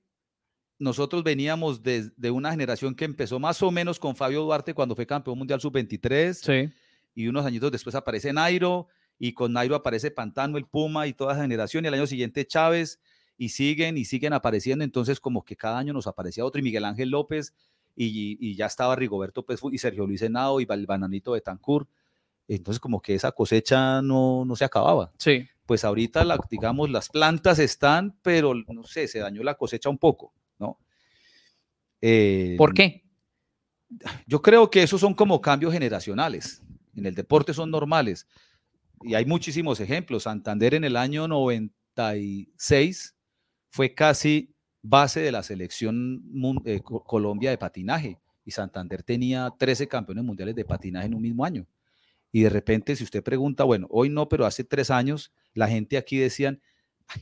nosotros 0.79 1.23
veníamos 1.23 1.83
de, 1.83 2.11
una 2.31 2.51
generación 2.51 2.95
que 2.95 3.05
empezó 3.05 3.39
más 3.39 3.63
o 3.63 3.71
menos 3.71 3.99
con 3.99 4.17
Fabio 4.17 4.43
Duarte 4.43 4.75
cuando 4.75 4.95
fue 4.95 5.07
campeón 5.07 5.39
mundial 5.39 5.61
sub-23. 5.61 6.73
Y 7.15 7.29
unos 7.29 7.47
añitos 7.47 7.71
después 7.71 7.95
aparece 7.95 8.33
Nairo 8.33 8.89
y 9.19 9.33
con 9.33 9.53
Nairo 9.53 9.77
aparece 9.77 10.11
Pantano, 10.11 10.59
el 10.59 10.67
Puma 10.67 11.07
y 11.07 11.13
toda 11.13 11.35
esa 11.35 11.43
generación. 11.43 11.85
Y 11.85 11.89
el 11.89 11.95
año 11.95 12.07
siguiente 12.07 12.45
Chávez 12.47 13.01
y 13.39 13.51
siguen 13.51 13.97
y 13.97 14.05
siguen 14.05 14.33
apareciendo. 14.33 14.85
Entonces 14.85 15.21
como 15.21 15.45
que 15.45 15.57
cada 15.57 15.79
año 15.79 15.93
nos 15.93 16.07
aparecía 16.07 16.45
otro 16.45 16.61
y 16.61 16.65
Miguel 16.65 16.85
Ángel 16.85 17.11
López 17.11 17.55
y, 17.97 18.57
ya 18.57 18.67
estaba 18.67 18.97
Rigoberto 18.97 19.47
pues, 19.47 19.61
y 19.71 19.79
Sergio 19.79 20.07
Luis 20.07 20.23
Henao 20.23 20.61
y 20.61 20.67
el 20.69 20.87
bananito 20.87 21.35
de 21.35 21.41
Tancur. 21.41 21.87
Entonces 22.49 22.81
como 22.81 23.01
que 23.01 23.15
esa 23.15 23.31
cosecha 23.33 24.03
no, 24.03 24.45
no 24.45 24.57
se 24.57 24.65
acababa. 24.65 25.13
Sí. 25.19 25.47
Pues 25.67 25.85
ahorita, 25.85 26.25
la, 26.25 26.39
digamos, 26.51 26.91
las 26.91 27.09
plantas 27.09 27.59
están, 27.59 28.19
pero 28.23 28.55
no 28.55 28.83
sé, 28.85 29.09
se 29.09 29.21
dañó 29.21 29.43
la 29.43 29.55
cosecha 29.55 29.89
un 29.89 29.99
poco. 29.99 30.35
Eh, 32.07 32.55
¿Por 32.59 32.75
qué? 32.75 33.03
Yo 34.27 34.43
creo 34.43 34.71
que 34.71 34.83
esos 34.83 35.01
son 35.01 35.15
como 35.15 35.41
cambios 35.41 35.73
generacionales. 35.73 36.63
En 36.95 37.07
el 37.07 37.15
deporte 37.15 37.55
son 37.55 37.71
normales. 37.71 38.29
y 39.03 39.15
hay 39.15 39.25
muchísimos 39.25 39.81
ejemplos. 39.81 40.25
Santander 40.25 40.75
en 40.75 40.85
el 40.85 40.97
año 40.97 41.27
96 41.27 43.17
fue 43.71 43.95
casi 43.95 44.55
base 44.83 45.21
de 45.21 45.33
la 45.33 45.43
selección 45.43 46.23
eh, 46.67 46.83
Colombia 46.83 47.49
de 47.49 47.57
patinaje 47.57 48.21
y 48.45 48.51
Santander 48.51 49.03
tenía 49.03 49.51
13 49.59 49.89
campeones 49.89 50.25
mundiales 50.25 50.55
de 50.55 50.65
patinaje 50.67 51.07
en 51.07 51.15
un 51.15 51.23
mismo 51.23 51.43
año. 51.43 51.67
Y 52.31 52.43
de 52.43 52.51
repente, 52.51 52.97
si 52.97 53.05
usted 53.05 53.23
pregunta, 53.23 53.65
bueno, 53.65 53.87
hoy 53.91 54.11
no, 54.11 54.29
pero 54.29 54.45
hace 54.45 54.63
tres 54.63 54.91
años, 54.91 55.33
la 55.55 55.69
gente 55.69 55.97
aquí 55.97 56.19
decían, 56.19 56.61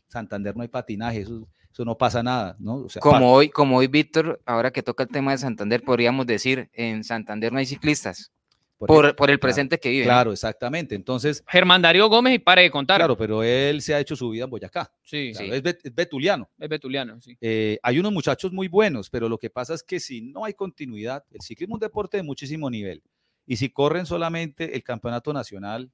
Santander 0.09 0.57
no 0.57 0.63
hay 0.63 0.69
patinaje, 0.69 1.21
eso, 1.21 1.49
eso 1.73 1.85
no 1.87 1.97
pasa 1.97 2.23
nada, 2.23 2.55
¿no? 2.59 2.87
como, 3.01 3.33
hoy, 3.33 3.49
como 3.49 3.79
hoy, 3.79 3.87
Víctor, 3.87 4.43
ahora 4.45 4.71
que 4.71 4.83
toca 4.83 5.05
el 5.05 5.09
tema 5.09 5.33
de 5.33 5.39
Santander, 5.39 5.83
podríamos 5.83 6.27
decir, 6.27 6.69
en 6.75 7.03
Santander 7.03 7.51
no 7.51 7.59
hay 7.59 7.67
ciclistas. 7.67 8.31
Por, 8.79 9.15
por, 9.15 9.31
el 9.31 9.39
presente 9.39 9.79
que 9.79 9.91
vive. 9.91 10.05
Claro, 10.05 10.33
exactamente. 10.33 10.97
Entonces. 10.97 11.45
Germán 11.47 11.83
Darío 11.83 12.09
Gómez 12.09 12.35
y 12.35 12.39
pare 12.41 12.63
de 12.63 12.71
contar. 12.73 12.99
Claro, 12.99 13.17
pero 13.17 13.45
él 13.45 13.81
se 13.81 13.95
ha 13.95 14.01
hecho 14.01 14.17
su 14.17 14.29
vida 14.31 14.43
en 14.43 14.51
Boyacá. 14.51 14.93
Sí, 15.05 15.33
sí. 15.35 15.49
Es, 15.53 15.63
betuliano. 15.95 16.51
Es 16.59 16.69
betuliano, 16.69 17.21
sí. 17.21 17.39
Eh, 17.41 17.79
hay 17.81 18.01
unos 18.01 18.13
muchachos 18.13 18.53
muy 18.53 18.67
buenos, 18.67 19.09
pero 19.09 19.29
lo 19.29 19.39
que 19.39 19.51
pasa 19.51 19.75
es 19.75 19.85
que 19.85 20.01
si 20.01 20.21
no 20.21 20.45
hay 20.45 20.55
continuidad, 20.55 21.25
el 21.31 21.43
ciclismo 21.43 21.77
es 21.77 21.83
un 21.83 21.87
deporte 21.87 22.17
de 22.17 22.25
muchísimo 22.25 22.69
nivel. 22.69 23.05
Y 23.47 23.57
si 23.57 23.71
corren 23.71 24.05
solamente 24.05 24.75
el 24.75 24.83
campeonato 24.83 25.33
nacional, 25.33 25.93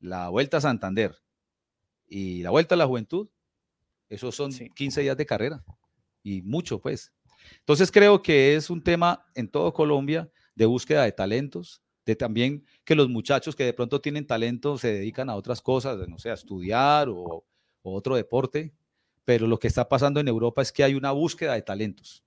la 0.00 0.28
Vuelta 0.30 0.56
a 0.56 0.62
Santander 0.62 1.14
y 2.08 2.42
la 2.42 2.50
Vuelta 2.50 2.74
a 2.74 2.78
la 2.78 2.86
Juventud, 2.86 3.28
esos 4.14 4.34
son 4.34 4.52
15 4.52 5.02
días 5.02 5.16
de 5.16 5.26
carrera. 5.26 5.64
Y 6.22 6.42
mucho, 6.42 6.80
pues. 6.80 7.12
Entonces 7.58 7.90
creo 7.90 8.22
que 8.22 8.56
es 8.56 8.70
un 8.70 8.82
tema 8.82 9.26
en 9.34 9.48
todo 9.48 9.72
Colombia 9.72 10.30
de 10.54 10.66
búsqueda 10.66 11.04
de 11.04 11.12
talentos, 11.12 11.82
de 12.06 12.16
también 12.16 12.64
que 12.84 12.94
los 12.94 13.08
muchachos 13.08 13.56
que 13.56 13.64
de 13.64 13.72
pronto 13.72 14.00
tienen 14.00 14.26
talento 14.26 14.78
se 14.78 14.92
dedican 14.92 15.30
a 15.30 15.36
otras 15.36 15.60
cosas, 15.60 16.08
no 16.08 16.18
sé, 16.18 16.30
a 16.30 16.34
estudiar 16.34 17.08
o, 17.08 17.44
otro 17.82 18.16
deporte, 18.16 18.72
pero 19.26 19.46
lo 19.46 19.58
que 19.58 19.68
está 19.68 19.86
pasando 19.86 20.18
en 20.18 20.28
Europa 20.28 20.62
es 20.62 20.72
que 20.72 20.84
hay 20.84 20.94
una 20.94 21.12
búsqueda 21.12 21.52
de 21.54 21.62
talentos, 21.62 22.24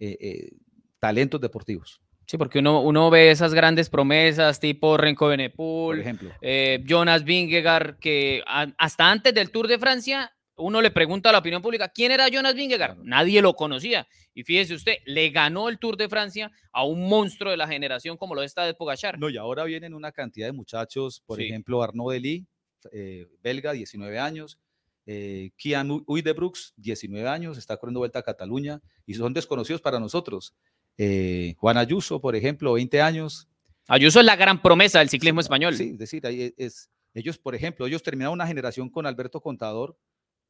eh, 0.00 0.16
eh, 0.20 0.50
talentos 0.98 1.40
deportivos. 1.40 2.00
Sí, 2.26 2.36
porque 2.36 2.58
uno, 2.58 2.82
uno 2.82 3.08
ve 3.08 3.30
esas 3.30 3.54
grandes 3.54 3.88
promesas 3.88 4.60
tipo 4.60 4.96
Renko 4.96 5.28
Benepul, 5.28 5.96
por 5.96 5.98
ejemplo. 5.98 6.30
Eh, 6.42 6.84
Jonas 6.84 7.24
Vingegaard, 7.24 7.98
que 7.98 8.42
hasta 8.46 9.10
antes 9.10 9.32
del 9.32 9.50
Tour 9.50 9.66
de 9.66 9.78
Francia 9.78 10.32
uno 10.58 10.82
le 10.82 10.90
pregunta 10.90 11.28
a 11.28 11.32
la 11.32 11.38
opinión 11.38 11.62
pública, 11.62 11.88
¿quién 11.88 12.12
era 12.12 12.28
Jonas 12.28 12.54
Vingegaard? 12.54 12.98
Nadie 13.02 13.40
lo 13.42 13.54
conocía. 13.54 14.06
Y 14.34 14.44
fíjese 14.44 14.74
usted, 14.74 14.96
le 15.06 15.30
ganó 15.30 15.68
el 15.68 15.78
Tour 15.78 15.96
de 15.96 16.08
Francia 16.08 16.50
a 16.72 16.84
un 16.84 17.08
monstruo 17.08 17.50
de 17.50 17.56
la 17.56 17.66
generación 17.66 18.16
como 18.16 18.34
lo 18.34 18.42
está 18.42 18.64
de 18.64 18.74
Pogachar. 18.74 19.18
No, 19.18 19.30
y 19.30 19.36
ahora 19.36 19.64
vienen 19.64 19.94
una 19.94 20.12
cantidad 20.12 20.46
de 20.46 20.52
muchachos, 20.52 21.22
por 21.26 21.40
ejemplo, 21.40 21.82
Arnaud 21.82 22.12
Delis, 22.12 22.44
eh, 22.92 23.26
belga, 23.42 23.72
19 23.72 24.18
años, 24.18 24.58
eh, 25.06 25.50
Kian 25.56 26.04
Uidebrooks, 26.06 26.74
19 26.76 27.28
años, 27.28 27.56
está 27.56 27.76
corriendo 27.76 28.00
vuelta 28.00 28.18
a 28.18 28.22
Cataluña 28.22 28.80
y 29.06 29.14
son 29.14 29.32
desconocidos 29.32 29.80
para 29.80 29.98
nosotros. 29.98 30.54
Eh, 30.98 31.54
Juan 31.58 31.78
Ayuso, 31.78 32.20
por 32.20 32.36
ejemplo, 32.36 32.74
20 32.74 33.00
años. 33.00 33.48
Ayuso 33.86 34.20
es 34.20 34.26
la 34.26 34.36
gran 34.36 34.60
promesa 34.60 34.98
del 34.98 35.08
ciclismo 35.08 35.40
español. 35.40 35.74
Sí, 35.74 35.90
es 35.92 35.98
decir, 35.98 36.22
es, 36.26 36.90
ellos, 37.14 37.38
por 37.38 37.54
ejemplo, 37.54 37.86
ellos 37.86 38.02
terminaron 38.02 38.34
una 38.34 38.46
generación 38.46 38.90
con 38.90 39.06
Alberto 39.06 39.40
Contador, 39.40 39.96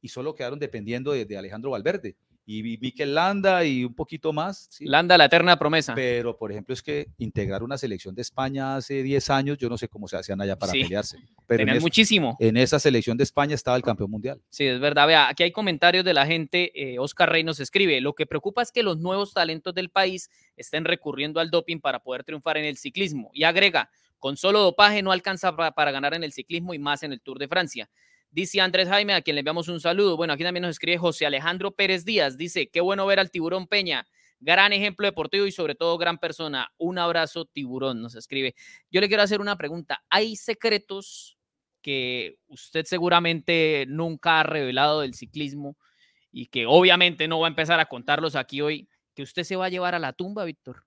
y 0.01 0.09
solo 0.09 0.35
quedaron 0.35 0.59
dependiendo 0.59 1.11
de, 1.11 1.37
Alejandro 1.37 1.71
Valverde 1.71 2.15
y 2.45 2.63
Mikel 2.63 3.13
Landa 3.13 3.63
y 3.63 3.85
un 3.85 3.93
poquito 3.93 4.33
más. 4.33 4.69
Landa, 4.79 5.17
la 5.19 5.25
eterna 5.25 5.59
promesa. 5.59 5.93
Pero, 5.93 6.35
por 6.35 6.51
ejemplo, 6.51 6.73
es 6.73 6.81
que 6.81 7.07
integrar 7.19 7.61
una 7.61 7.77
selección 7.77 8.15
de 8.15 8.23
España 8.23 8.75
hace 8.75 9.03
10 9.03 9.29
años, 9.29 9.57
yo 9.59 9.69
no 9.69 9.77
sé 9.77 9.87
cómo 9.87 10.07
se 10.07 10.17
hacían 10.17 10.41
allá 10.41 10.57
para 10.57 10.71
pelearse. 10.71 11.19
Pero 11.45 11.71
en 11.71 11.79
muchísimo. 11.79 12.37
En 12.39 12.57
esa 12.57 12.79
selección 12.79 13.17
de 13.17 13.23
España 13.23 13.53
estaba 13.53 13.77
el 13.77 13.83
campeón 13.83 14.09
mundial. 14.09 14.41
Sí, 14.49 14.65
es 14.65 14.79
verdad. 14.79 15.05
Vea, 15.05 15.29
aquí 15.29 15.43
hay 15.43 15.51
comentarios 15.51 16.03
de 16.03 16.13
la 16.15 16.25
gente. 16.25 16.71
Eh, 16.73 16.97
Oscar 16.97 17.31
Rey 17.31 17.43
nos 17.43 17.59
escribe, 17.59 18.01
lo 18.01 18.13
que 18.13 18.25
preocupa 18.25 18.63
es 18.63 18.71
que 18.71 18.81
los 18.81 18.97
nuevos 18.97 19.33
talentos 19.33 19.75
del 19.75 19.89
país 19.89 20.31
estén 20.55 20.85
recurriendo 20.85 21.39
al 21.39 21.51
doping 21.51 21.79
para 21.79 22.01
poder 22.01 22.23
triunfar 22.23 22.57
en 22.57 22.65
el 22.65 22.77
ciclismo. 22.77 23.29
Y 23.31 23.43
agrega, 23.43 23.91
con 24.17 24.37
solo 24.37 24.61
dopaje 24.61 25.03
no 25.03 25.11
alcanza 25.11 25.55
para 25.55 25.91
ganar 25.91 26.13
en 26.15 26.23
el 26.23 26.33
ciclismo 26.33 26.73
y 26.73 26.79
más 26.79 27.03
en 27.03 27.13
el 27.13 27.21
Tour 27.21 27.37
de 27.37 27.47
Francia. 27.47 27.89
Dice 28.31 28.61
Andrés 28.61 28.87
Jaime, 28.87 29.13
a 29.13 29.21
quien 29.21 29.35
le 29.35 29.39
enviamos 29.39 29.67
un 29.69 29.79
saludo. 29.79 30.15
Bueno, 30.15 30.33
aquí 30.33 30.43
también 30.43 30.61
nos 30.61 30.71
escribe 30.71 30.99
José 30.99 31.25
Alejandro 31.25 31.71
Pérez 31.71 32.05
Díaz. 32.05 32.37
Dice, 32.37 32.69
qué 32.69 32.79
bueno 32.79 33.05
ver 33.07 33.19
al 33.19 33.31
tiburón 33.31 33.67
Peña. 33.67 34.05
Gran 34.39 34.71
ejemplo 34.71 35.05
deportivo 35.07 35.47
y 35.47 35.51
sobre 35.51 35.75
todo 35.75 35.97
gran 35.97 36.19
persona. 36.19 36.71
Un 36.77 36.99
abrazo, 36.99 37.45
tiburón, 37.45 38.01
nos 38.01 38.15
escribe. 38.15 38.55
Yo 38.91 39.01
le 39.01 39.07
quiero 39.07 39.23
hacer 39.23 39.41
una 39.41 39.57
pregunta. 39.57 40.03
¿Hay 40.09 40.35
secretos 40.35 41.37
que 41.81 42.37
usted 42.47 42.85
seguramente 42.85 43.85
nunca 43.87 44.39
ha 44.39 44.43
revelado 44.43 45.01
del 45.01 45.15
ciclismo 45.15 45.75
y 46.31 46.45
que 46.47 46.67
obviamente 46.67 47.27
no 47.27 47.39
va 47.39 47.47
a 47.47 47.49
empezar 47.49 47.79
a 47.79 47.87
contarlos 47.87 48.35
aquí 48.35 48.61
hoy, 48.61 48.87
que 49.15 49.23
usted 49.23 49.43
se 49.43 49.55
va 49.55 49.65
a 49.65 49.69
llevar 49.69 49.95
a 49.95 49.99
la 49.99 50.13
tumba, 50.13 50.45
Víctor? 50.45 50.85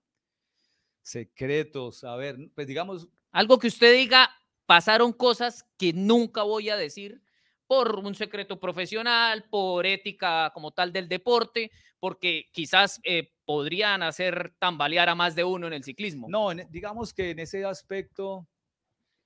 Secretos, 1.02 2.04
a 2.04 2.14
ver, 2.14 2.36
pues 2.54 2.68
digamos... 2.68 3.08
Algo 3.32 3.58
que 3.58 3.66
usted 3.66 3.94
diga, 3.94 4.30
pasaron 4.66 5.12
cosas 5.12 5.66
que 5.76 5.92
nunca 5.92 6.44
voy 6.44 6.68
a 6.68 6.76
decir 6.76 7.20
por 7.66 7.96
un 7.96 8.14
secreto 8.14 8.60
profesional, 8.60 9.44
por 9.50 9.86
ética 9.86 10.50
como 10.52 10.72
tal 10.72 10.92
del 10.92 11.08
deporte, 11.08 11.70
porque 11.98 12.50
quizás 12.52 13.00
eh, 13.04 13.32
podrían 13.44 14.02
hacer 14.02 14.54
tambalear 14.58 15.08
a 15.08 15.14
más 15.14 15.34
de 15.34 15.44
uno 15.44 15.66
en 15.66 15.72
el 15.72 15.84
ciclismo. 15.84 16.26
No, 16.28 16.50
digamos 16.70 17.14
que 17.14 17.30
en 17.30 17.38
ese 17.38 17.64
aspecto 17.64 18.46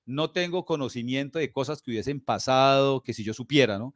no 0.05 0.31
tengo 0.31 0.65
conocimiento 0.65 1.37
de 1.39 1.51
cosas 1.51 1.81
que 1.81 1.91
hubiesen 1.91 2.21
pasado, 2.21 3.01
que 3.03 3.13
si 3.13 3.23
yo 3.23 3.33
supiera, 3.33 3.77
¿no? 3.77 3.93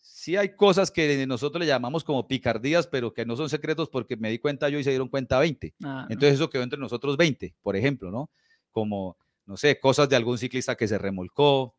Sí 0.00 0.36
hay 0.36 0.54
cosas 0.54 0.90
que 0.90 1.26
nosotros 1.26 1.60
le 1.60 1.66
llamamos 1.66 2.04
como 2.04 2.26
picardías, 2.26 2.86
pero 2.86 3.12
que 3.12 3.24
no 3.26 3.36
son 3.36 3.48
secretos 3.48 3.88
porque 3.88 4.16
me 4.16 4.30
di 4.30 4.38
cuenta 4.38 4.68
yo 4.68 4.78
y 4.78 4.84
se 4.84 4.90
dieron 4.90 5.08
cuenta 5.08 5.38
20. 5.38 5.74
Ah, 5.82 6.06
Entonces 6.08 6.34
eso 6.34 6.50
quedó 6.50 6.62
entre 6.62 6.78
nosotros 6.78 7.16
20, 7.16 7.54
por 7.62 7.74
ejemplo, 7.76 8.10
¿no? 8.10 8.30
Como, 8.70 9.16
no 9.46 9.56
sé, 9.56 9.78
cosas 9.80 10.08
de 10.08 10.16
algún 10.16 10.38
ciclista 10.38 10.76
que 10.76 10.88
se 10.88 10.98
remolcó, 10.98 11.74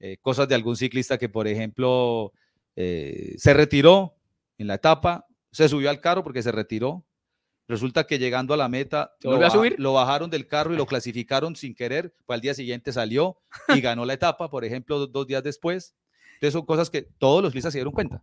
eh, 0.00 0.16
cosas 0.20 0.48
de 0.48 0.54
algún 0.54 0.76
ciclista 0.76 1.18
que, 1.18 1.28
por 1.28 1.48
ejemplo, 1.48 2.32
eh, 2.74 3.34
se 3.38 3.54
retiró 3.54 4.14
en 4.58 4.66
la 4.66 4.74
etapa, 4.74 5.26
se 5.52 5.68
subió 5.68 5.90
al 5.90 6.00
carro 6.00 6.22
porque 6.22 6.42
se 6.42 6.52
retiró. 6.52 7.04
Resulta 7.68 8.06
que 8.06 8.18
llegando 8.18 8.54
a 8.54 8.56
la 8.56 8.68
meta 8.68 9.16
lo, 9.22 9.50
subir? 9.50 9.74
lo, 9.78 9.92
bajaron 9.92 10.30
del 10.30 10.46
carro 10.46 10.72
y 10.72 10.76
lo 10.76 10.86
clasificaron 10.86 11.56
sin 11.56 11.74
querer, 11.74 12.14
pues 12.24 12.36
al 12.36 12.40
día 12.40 12.54
siguiente 12.54 12.92
salió 12.92 13.38
y 13.68 13.80
ganó 13.80 14.04
la 14.04 14.12
etapa, 14.12 14.48
por 14.48 14.64
ejemplo, 14.64 15.06
dos, 15.06 15.26
días 15.26 15.42
después. 15.42 15.96
Entonces 16.34 16.52
son 16.52 16.66
cosas 16.66 16.90
que 16.90 17.02
todos 17.02 17.42
los 17.42 17.50
ciclistas 17.50 17.72
se 17.72 17.78
dieron 17.78 17.92
cuenta. 17.92 18.22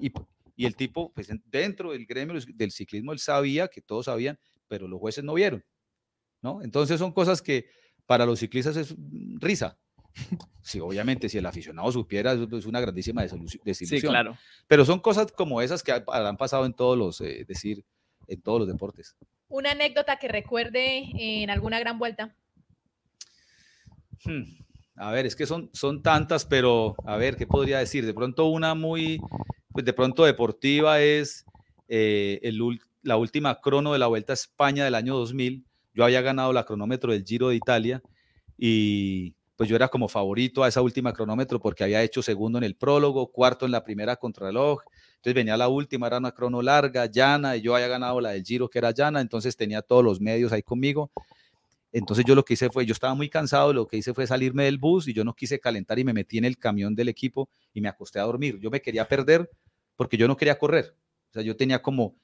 y, 0.00 0.12
y, 0.54 0.66
el 0.66 0.76
tipo, 0.76 1.12
pues 1.12 1.28
dentro 1.46 1.92
del 1.92 2.06
gremio 2.06 2.38
del 2.54 2.70
ciclismo, 2.70 3.12
él 3.12 3.18
sabía 3.18 3.66
que 3.68 3.80
todos 3.80 4.04
sabían, 4.04 4.38
pero 4.68 4.86
los 4.86 5.00
jueces 5.00 5.24
no 5.24 5.34
vieron. 5.34 5.64
¿no? 6.42 6.62
Entonces 6.62 6.98
son 6.98 7.12
cosas 7.12 7.42
que 7.42 7.66
para 8.06 8.26
los 8.26 8.38
ciclistas 8.38 8.76
es 8.76 8.94
risa. 9.38 9.78
Sí, 10.68 10.80
obviamente, 10.80 11.30
si 11.30 11.38
el 11.38 11.46
aficionado 11.46 11.90
supiera, 11.90 12.32
es 12.32 12.66
una 12.66 12.80
grandísima 12.80 13.22
desilusión. 13.22 13.74
Sí, 13.74 14.00
claro. 14.02 14.36
Pero 14.66 14.84
son 14.84 15.00
cosas 15.00 15.32
como 15.32 15.62
esas 15.62 15.82
que 15.82 15.92
han 15.92 16.36
pasado 16.36 16.66
en 16.66 16.74
todos 16.74 16.98
los, 16.98 17.22
eh, 17.22 17.46
decir, 17.48 17.86
en 18.26 18.42
todos 18.42 18.60
los 18.60 18.68
deportes. 18.68 19.16
¿Una 19.48 19.70
anécdota 19.70 20.18
que 20.18 20.28
recuerde 20.28 21.08
en 21.14 21.48
alguna 21.48 21.80
gran 21.80 21.98
vuelta? 21.98 22.36
Hmm, 24.24 24.58
a 24.96 25.10
ver, 25.10 25.24
es 25.24 25.36
que 25.36 25.46
son, 25.46 25.70
son 25.72 26.02
tantas, 26.02 26.44
pero 26.44 26.96
a 27.06 27.16
ver, 27.16 27.36
¿qué 27.36 27.46
podría 27.46 27.78
decir? 27.78 28.04
De 28.04 28.12
pronto 28.12 28.46
una 28.46 28.74
muy, 28.74 29.20
pues 29.72 29.86
de 29.86 29.94
pronto 29.94 30.24
deportiva 30.26 31.00
es 31.00 31.46
eh, 31.88 32.40
el, 32.42 32.60
la 33.02 33.16
última 33.16 33.60
crono 33.60 33.94
de 33.94 34.00
la 34.00 34.06
Vuelta 34.06 34.32
a 34.32 34.34
España 34.34 34.84
del 34.84 34.96
año 34.96 35.16
2000. 35.16 35.64
Yo 35.94 36.04
había 36.04 36.20
ganado 36.20 36.52
la 36.52 36.64
cronómetro 36.64 37.12
del 37.12 37.24
Giro 37.24 37.48
de 37.48 37.56
Italia 37.56 38.02
y 38.58 39.34
pues 39.58 39.68
yo 39.68 39.74
era 39.74 39.88
como 39.88 40.06
favorito 40.06 40.62
a 40.62 40.68
esa 40.68 40.80
última 40.80 41.12
cronómetro 41.12 41.58
porque 41.58 41.82
había 41.82 42.00
hecho 42.04 42.22
segundo 42.22 42.58
en 42.58 42.64
el 42.64 42.76
prólogo, 42.76 43.32
cuarto 43.32 43.66
en 43.66 43.72
la 43.72 43.82
primera 43.82 44.14
contrarreloj, 44.14 44.84
entonces 45.16 45.34
venía 45.34 45.56
la 45.56 45.66
última, 45.66 46.06
era 46.06 46.18
una 46.18 46.30
crono 46.30 46.62
larga, 46.62 47.06
llana, 47.06 47.56
y 47.56 47.62
yo 47.62 47.74
había 47.74 47.88
ganado 47.88 48.20
la 48.20 48.30
del 48.30 48.44
Giro 48.44 48.70
que 48.70 48.78
era 48.78 48.92
llana, 48.92 49.20
entonces 49.20 49.56
tenía 49.56 49.82
todos 49.82 50.04
los 50.04 50.20
medios 50.20 50.52
ahí 50.52 50.62
conmigo. 50.62 51.10
Entonces 51.90 52.24
yo 52.24 52.36
lo 52.36 52.44
que 52.44 52.54
hice 52.54 52.70
fue, 52.70 52.86
yo 52.86 52.92
estaba 52.92 53.14
muy 53.14 53.28
cansado, 53.28 53.72
lo 53.72 53.88
que 53.88 53.96
hice 53.96 54.14
fue 54.14 54.28
salirme 54.28 54.62
del 54.62 54.78
bus 54.78 55.08
y 55.08 55.12
yo 55.12 55.24
no 55.24 55.34
quise 55.34 55.58
calentar 55.58 55.98
y 55.98 56.04
me 56.04 56.12
metí 56.12 56.38
en 56.38 56.44
el 56.44 56.56
camión 56.56 56.94
del 56.94 57.08
equipo 57.08 57.48
y 57.74 57.80
me 57.80 57.88
acosté 57.88 58.20
a 58.20 58.22
dormir. 58.22 58.60
Yo 58.60 58.70
me 58.70 58.80
quería 58.80 59.08
perder 59.08 59.50
porque 59.96 60.16
yo 60.16 60.28
no 60.28 60.36
quería 60.36 60.56
correr. 60.56 60.94
O 61.30 61.32
sea, 61.32 61.42
yo 61.42 61.56
tenía 61.56 61.82
como 61.82 62.14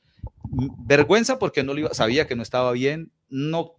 vergüenza 0.87 1.41
porque 1.41 1.65
no 1.65 1.75
lo 1.75 1.81
iba, 1.81 1.95
sabía 1.95 2.29
que 2.29 2.37
no 2.37 2.45
estaba 2.45 2.71
bien, 2.71 3.11
no, 3.29 3.75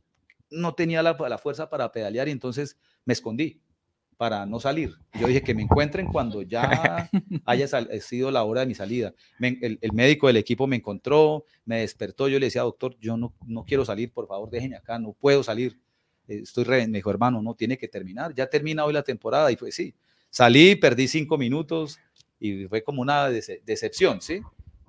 no 0.56 0.74
tenía 0.76 1.04
la, 1.04 1.15
la 1.30 1.38
fuerza 1.38 1.70
para 1.70 1.91
pedalear 1.91 2.28
y 2.28 2.32
entonces 2.32 2.78
me 3.06 3.13
escondí 3.13 3.62
para 4.18 4.46
no 4.46 4.60
salir. 4.60 4.96
Yo 5.20 5.28
dije 5.28 5.41
que 5.41 5.54
me 5.54 5.62
encuentren 5.63 6.08
cuando 6.08 6.41
ya 6.41 7.10
haya 7.46 7.65
eh, 7.89 8.00
sido 8.02 8.32
la 8.32 8.44
hora 8.44 8.62
de 8.62 8.68
mi 8.68 8.76
salida. 8.76 9.13
el, 9.39 9.80
médico 9.94 10.28
del 10.28 10.38
equipo 10.38 10.68
me 10.68 10.78
encontró, 10.78 11.46
me 11.65 11.80
despertó, 11.80 12.28
yo 12.28 12.39
le 12.39 12.46
decía, 12.48 12.62
doctor, 12.62 12.96
yo 13.00 13.18
no, 13.18 13.34
no 13.46 13.63
quiero 13.65 13.84
salir, 13.86 14.12
por 14.12 14.28
favor, 14.28 14.50
déjenme 14.50 14.78
acá, 14.78 14.98
no 15.00 15.13
puedo 15.13 15.44
salir. 15.44 15.78
eh, 16.28 16.39
estoy 16.44 16.63
re, 16.63 16.88
me 16.88 17.00
dijo, 17.00 17.10
hermano, 17.12 17.41
no 17.41 17.56
tiene 17.56 17.78
que 17.78 17.88
terminar, 17.88 18.34
ya 18.34 18.48
termina 18.48 18.86
hoy 18.86 18.94
la 18.94 19.04
temporada 19.04 19.52
y 19.52 19.58
fue 19.58 19.72
sí, 19.72 19.94
salí, 20.30 20.76
perdí 20.76 21.08
cinco 21.08 21.38
minutos 21.38 22.00
y 22.39 22.65
fue 22.68 22.84
como 22.84 23.02
una 23.02 23.30
dece- 23.30 23.62
decepción, 23.63 24.22
¿sí? 24.22 24.41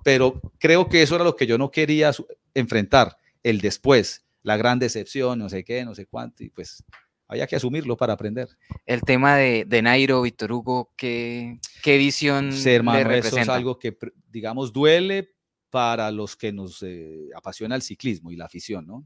Pero 0.03 0.39
creo 0.57 0.87
que 0.87 1.01
eso 1.01 1.15
era 1.15 1.23
lo 1.25 1.35
que 1.35 1.45
yo 1.47 1.57
no 1.57 1.69
quería 1.69 2.11
enfrentar, 2.53 3.17
el 3.43 3.59
después, 3.59 4.25
la 4.43 4.57
gran 4.57 4.79
decepción, 4.79 5.39
no 5.39 5.49
sé 5.49 5.63
qué, 5.63 5.83
no 5.85 5.93
sé 5.95 6.05
cuánto, 6.05 6.43
y 6.43 6.49
pues 6.49 6.83
había 7.27 7.47
que 7.47 7.55
asumirlo 7.57 7.97
para 7.97 8.13
aprender. 8.13 8.47
El 8.85 9.01
tema 9.01 9.35
de, 9.35 9.65
de 9.65 9.81
Nairo, 9.81 10.21
Víctor 10.21 10.51
Hugo, 10.51 10.93
¿qué, 10.95 11.59
qué 11.83 11.97
visión 11.97 12.51
Sí, 12.53 12.69
le 12.69 12.75
hermano, 12.75 13.11
eso 13.11 13.37
es 13.37 13.49
algo 13.49 13.77
que, 13.77 13.97
digamos, 14.29 14.71
duele 14.71 15.33
para 15.69 16.09
los 16.11 16.35
que 16.37 16.53
nos 16.53 16.81
eh, 16.83 17.27
apasiona 17.35 17.75
el 17.75 17.81
ciclismo 17.81 18.31
y 18.31 18.37
la 18.37 18.45
afición, 18.45 18.87
¿no? 18.87 19.05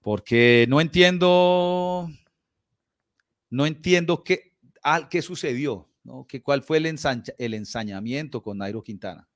Porque 0.00 0.66
no 0.68 0.80
entiendo, 0.80 2.10
no 3.50 3.66
entiendo 3.66 4.24
qué, 4.24 4.54
al- 4.82 5.08
qué 5.08 5.22
sucedió, 5.22 5.88
¿no? 6.02 6.26
Que, 6.26 6.42
¿Cuál 6.42 6.62
fue 6.64 6.78
el, 6.78 6.86
ensancha- 6.86 7.34
el 7.38 7.54
ensañamiento 7.54 8.42
con 8.42 8.58
Nairo 8.58 8.82
Quintana? 8.82 9.28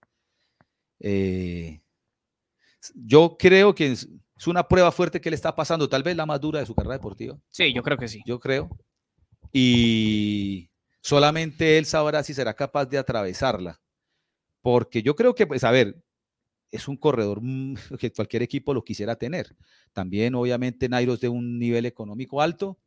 Eh, 0.99 1.81
yo 2.95 3.37
creo 3.39 3.75
que 3.75 3.95
es, 4.37 4.47
una 4.47 4.69
prueba 4.69 4.93
fuerte 4.93 5.21
que 5.21 5.31
le 5.31 5.37
está 5.37 5.55
pasando, 5.55 5.89
tal 5.89 6.03
vez 6.03 6.17
la 6.17 6.27
más 6.27 6.41
dura 6.41 6.61
de 6.61 6.67
su 6.67 6.75
carrera 6.75 6.95
deportiva 6.95 7.39
Sí, 7.51 7.73
yo 7.73 7.83
creo 7.83 7.97
que 7.97 8.09
sí. 8.09 8.21
yo 8.27 8.39
creo. 8.39 8.69
Y 9.53 10.71
solamente 11.01 11.79
él 11.79 11.87
sabrá 11.87 12.23
si 12.23 12.35
será 12.35 12.55
capaz 12.55 12.87
de 12.87 12.99
atravesarla. 12.99 13.81
Porque 14.61 15.03
yo 15.03 15.15
creo 15.15 15.35
que, 15.35 15.47
pues, 15.47 15.63
a 15.65 15.71
ver, 15.71 16.03
es 16.71 16.89
un 16.89 16.97
corredor 16.97 17.41
que 18.01 18.13
cualquier 18.13 18.43
equipo 18.43 18.75
lo 18.75 18.85
quisiera 18.85 19.17
tener. 19.17 19.57
También, 19.93 20.35
obviamente, 20.35 20.89
Nairo 20.89 21.15
es 21.15 21.21
de 21.21 21.29
un 21.29 21.59
nivel 21.59 21.87
económico 21.87 22.43
alto, 22.43 22.79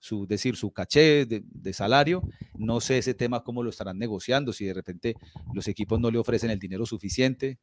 su, 0.00 0.26
decir, 0.26 0.56
su 0.56 0.72
caché 0.72 1.26
de, 1.26 1.42
de 1.44 1.72
salario. 1.72 2.22
No 2.54 2.80
sé 2.80 2.98
ese 2.98 3.14
tema 3.14 3.42
cómo 3.42 3.62
lo 3.62 3.70
estarán 3.70 3.98
negociando, 3.98 4.52
si 4.52 4.64
de 4.64 4.74
repente 4.74 5.14
los 5.54 5.66
equipos 5.68 6.00
no 6.00 6.10
le 6.10 6.18
ofrecen 6.18 6.50
el 6.50 6.58
dinero 6.58 6.86
suficiente. 6.86 7.58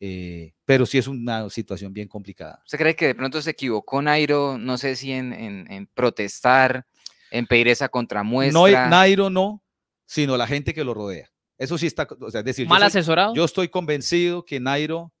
Eh, 0.00 0.52
pero 0.64 0.86
sí 0.86 0.98
es 0.98 1.08
una 1.08 1.48
situación 1.50 1.92
bien 1.92 2.08
complicada. 2.08 2.60
¿Usted 2.64 2.78
cree 2.78 2.94
que 2.96 3.06
de 3.08 3.14
pronto 3.14 3.40
se 3.42 3.50
equivocó 3.50 4.00
Nairo, 4.02 4.56
no 4.58 4.78
sé 4.78 4.94
si 4.96 5.12
en, 5.12 5.32
en- 5.32 5.70
en 5.72 5.86
protestar, 5.86 6.86
en 7.30 7.46
pedir 7.46 7.68
esa 7.68 7.86
No, 7.86 7.90
contramuestra? 7.90 8.88
Nairo 8.88 9.28
no, 9.30 9.62
sino 10.06 10.36
la 10.36 10.46
gente 10.46 10.72
que 10.72 10.84
lo 10.84 10.94
rodea. 10.94 11.30
Eso 11.58 11.76
sí 11.76 11.86
está, 11.86 12.06
o 12.20 12.30
sea, 12.30 12.40
es 12.40 12.44
decir, 12.46 12.64
yo 12.66 12.70
Mal 12.70 12.78
soy- 12.80 12.86
asesorado. 12.86 13.34
Yo 13.34 13.44
estoy 13.44 13.68
convencido 13.68 14.44
que 14.44 14.60
Nairo, 14.60 15.12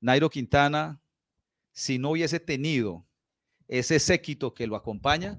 Nairo 0.00 0.30
Quintana, 0.30 1.00
si 1.72 1.98
no 1.98 2.10
hubiese 2.12 2.40
tenido 2.40 3.04
ese 3.68 3.98
séquito 4.00 4.54
que 4.54 4.66
lo 4.66 4.76
acompaña, 4.76 5.38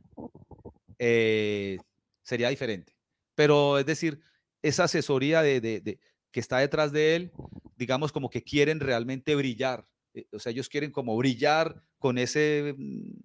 eh, 0.98 1.78
sería 2.22 2.50
diferente. 2.50 2.94
Pero 3.36 3.80
es 3.80 3.86
decir, 3.86 4.20
esa 4.62 4.84
asesoría 4.86 5.42
de, 5.42 5.62
de- 5.62 5.80
de- 5.82 6.00
que 6.32 6.40
está 6.40 6.60
detrás 6.60 6.92
de 6.92 7.16
él, 7.16 7.32
digamos 7.76 8.12
como 8.12 8.30
que 8.30 8.44
quieren 8.44 8.80
realmente 8.80 9.36
brillar. 9.36 9.88
eh, 10.14 10.28
O 10.32 10.40
sea, 10.40 10.52
ellos 10.52 10.70
quieren 10.70 10.92
como 10.92 11.16
brillar 11.18 11.84
con 11.98 12.18
ese 12.18 12.76
mm, 12.78 13.20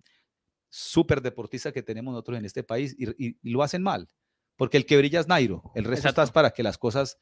súper 0.69 1.21
deportista 1.23 1.73
que 1.73 1.83
tenemos 1.83 2.13
nosotros 2.13 2.39
en 2.39 2.45
este 2.45 2.63
país 2.65 2.95
y, 2.99 3.09
y- 3.25 3.39
y 3.43 3.51
lo 3.51 3.63
hacen 3.63 3.83
mal. 3.83 4.09
Porque 4.57 4.77
el 4.77 4.87
que 4.87 4.97
brilla 4.97 5.21
es 5.21 5.29
Nairo, 5.29 5.63
el 5.75 5.85
resto 5.85 6.09
Exacto. 6.09 6.23
está 6.23 6.33
para 6.33 6.51
que 6.51 6.63
las 6.63 6.79
cosas 6.79 7.19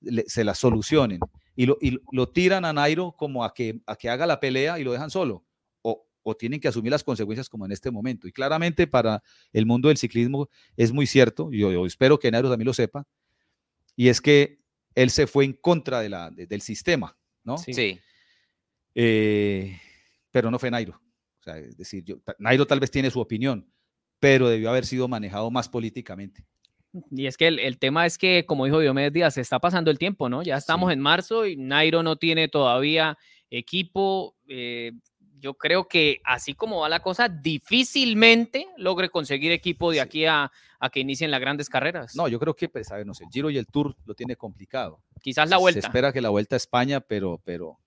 le- 0.00 0.24
se 0.28 0.44
las 0.44 0.58
solucionen. 0.58 1.20
Y 1.56 1.66
lo, 1.66 1.76
y 1.80 1.98
lo 2.12 2.28
tiran 2.30 2.64
a 2.64 2.72
Nairo 2.72 3.12
como 3.16 3.44
a 3.44 3.52
que, 3.52 3.80
a 3.86 3.96
que 3.96 4.08
haga 4.08 4.26
la 4.26 4.40
pelea 4.40 4.78
y 4.78 4.84
lo 4.84 4.92
dejan 4.92 5.10
solo. 5.10 5.44
O, 5.82 6.06
o 6.22 6.34
tienen 6.36 6.60
que 6.60 6.68
asumir 6.68 6.90
las 6.90 7.04
consecuencias 7.04 7.48
como 7.48 7.66
en 7.66 7.72
este 7.72 7.90
momento. 7.90 8.26
Y 8.28 8.32
claramente 8.32 8.86
para 8.86 9.22
el 9.52 9.66
mundo 9.66 9.88
del 9.88 9.98
ciclismo 9.98 10.48
es 10.76 10.92
muy 10.92 11.06
cierto, 11.06 11.50
yo, 11.52 11.70
yo 11.70 11.84
espero 11.86 12.18
que 12.18 12.30
Nairo 12.30 12.48
también 12.48 12.66
lo 12.66 12.74
sepa, 12.74 13.06
y 13.96 14.08
es 14.08 14.20
que 14.20 14.59
él 14.94 15.10
se 15.10 15.26
fue 15.26 15.44
en 15.44 15.52
contra 15.54 16.00
de 16.00 16.08
la, 16.08 16.30
de- 16.30 16.46
del 16.46 16.60
sistema, 16.60 17.16
¿no? 17.44 17.58
Sí. 17.58 17.98
Eh, 18.94 19.78
pero 20.30 20.50
no 20.50 20.58
fue 20.58 20.70
Nairo. 20.70 21.00
O 21.40 21.42
sea, 21.42 21.58
es 21.58 21.76
decir, 21.76 22.04
yo- 22.04 22.20
Nairo 22.38 22.66
tal 22.66 22.80
vez 22.80 22.90
tiene 22.90 23.10
su 23.10 23.20
opinión, 23.20 23.70
pero 24.18 24.48
debió 24.48 24.70
haber 24.70 24.84
sido 24.86 25.08
manejado 25.08 25.50
más 25.50 25.68
políticamente. 25.68 26.44
Y 27.12 27.26
es 27.26 27.36
que 27.36 27.46
el, 27.46 27.60
el 27.60 27.78
tema 27.78 28.04
es 28.04 28.18
que, 28.18 28.44
como 28.46 28.64
dijo 28.64 28.80
Diomedes 28.80 29.12
Díaz, 29.12 29.34
se 29.34 29.40
está 29.40 29.60
pasando 29.60 29.90
el 29.92 29.98
tiempo, 29.98 30.28
¿no? 30.28 30.42
Ya 30.42 30.56
estamos 30.56 30.88
Sí. 30.90 30.94
en 30.94 31.00
marzo 31.00 31.46
y 31.46 31.56
Nairo 31.56 32.02
no 32.02 32.16
tiene 32.16 32.48
todavía 32.48 33.16
equipo. 33.48 34.36
eh, 34.48 34.92
yo 35.40 35.54
creo 35.54 35.88
que 35.88 36.20
así 36.24 36.54
como 36.54 36.80
va 36.80 36.88
la 36.88 37.00
cosa, 37.00 37.28
difícilmente 37.28 38.66
logre 38.76 39.08
conseguir 39.08 39.52
equipo 39.52 39.90
de 39.90 39.96
Sí. 39.96 40.00
aquí 40.00 40.24
a, 40.26 40.52
a 40.78 40.90
que 40.90 41.00
inicien 41.00 41.30
las 41.30 41.40
grandes 41.40 41.68
carreras. 41.68 42.14
No, 42.14 42.28
yo 42.28 42.38
creo 42.38 42.54
que, 42.54 42.68
pues, 42.68 42.90
a 42.92 42.96
ver, 42.96 43.06
no 43.06 43.14
sé, 43.14 43.24
el 43.24 43.30
Giro 43.30 43.50
y 43.50 43.58
el 43.58 43.66
Tour 43.66 43.96
lo 44.04 44.14
tiene 44.14 44.36
complicado. 44.36 45.02
Quizás 45.22 45.48
la 45.50 45.56
vuelta. 45.56 45.80
Se 45.80 45.86
espera 45.86 46.12
que 46.12 46.20
la 46.20 46.28
vuelta 46.30 46.56
a 46.56 46.58
España, 46.58 47.00
pero, 47.00 47.40
pero, 47.44 47.78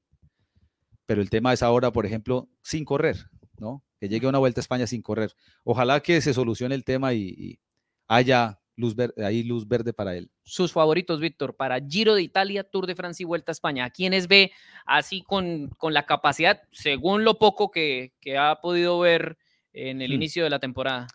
pero 1.05 1.21
el 1.21 1.29
tema 1.29 1.53
es 1.53 1.63
ahora, 1.63 1.91
por 1.91 2.05
ejemplo, 2.05 2.49
sin 2.61 2.85
correr, 2.85 3.29
¿no? 3.57 3.83
Que 3.99 4.09
llegue 4.09 4.27
una 4.27 4.39
vuelta 4.39 4.59
a 4.59 4.63
España 4.63 4.87
sin 4.87 5.01
correr. 5.01 5.33
Ojalá 5.63 5.99
que 6.01 6.21
se 6.21 6.33
solucione 6.33 6.75
el 6.75 6.83
tema 6.83 7.13
y, 7.13 7.27
y 7.37 7.59
haya 8.07 8.59
luz 8.75 8.95
verde, 8.95 9.25
ahí 9.25 9.43
luz 9.43 9.67
verde 9.67 9.93
para 9.93 10.15
él. 10.15 10.29
Sus 10.43 10.71
favoritos, 10.71 11.19
Víctor, 11.19 11.55
para 11.55 11.79
Giro 11.79 12.15
de 12.15 12.23
Italia, 12.23 12.63
Tour 12.63 12.88
de 12.88 12.95
Francia 12.95 13.23
y 13.23 13.25
Vuelta 13.27 13.51
a 13.51 13.53
España. 13.53 13.86
¿A 13.86 13.89
quiénes 13.89 14.27
ve 14.27 14.51
así 14.86 15.21
con, 15.21 15.69
con 15.77 15.93
la 15.93 16.05
capacidad, 16.05 16.62
según 16.71 17.23
lo 17.23 17.38
poco 17.38 17.69
que, 17.71 18.13
que 18.19 18.38
ha 18.38 18.55
podido 18.62 18.99
ver 18.99 19.38
en 19.73 20.01
el 20.01 20.12
Hmm. 20.12 20.15
inicio 20.15 20.43
de 20.43 20.49
la 20.49 20.59
temporada? 20.59 21.07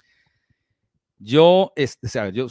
Yo, 1.18 1.73
es, 1.77 1.99
o 2.03 2.09
sea, 2.09 2.29
yo, 2.31 2.47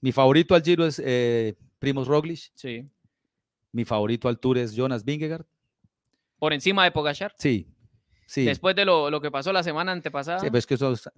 mi 0.00 0.12
favorito 0.12 0.54
al 0.54 0.62
Giro 0.62 0.86
es 0.86 1.00
eh, 1.04 1.54
Primoz 1.78 2.06
Roglic, 2.06 2.50
Sí. 2.54 2.86
mi 3.72 3.84
favorito 3.84 4.28
al 4.28 4.38
Tour 4.38 4.58
es 4.58 4.74
Jonas 4.74 5.04
Vingegaard. 5.04 5.46
Por 6.38 6.52
encima 6.52 6.84
de 6.84 6.90
Pogachar. 6.90 7.34
Sí, 7.38 7.66
sí. 8.26 8.44
Después 8.44 8.74
de 8.76 8.84
lo, 8.84 9.10
lo 9.10 9.20
que 9.20 9.30
pasó 9.30 9.52
la 9.52 9.62
semana 9.62 9.92
antepasada. 9.92 10.40
Sí, 10.40 10.46
pero 10.46 10.58
es 10.58 10.66
que 10.66 10.74
eso, 10.74 10.92
es- 10.92 11.08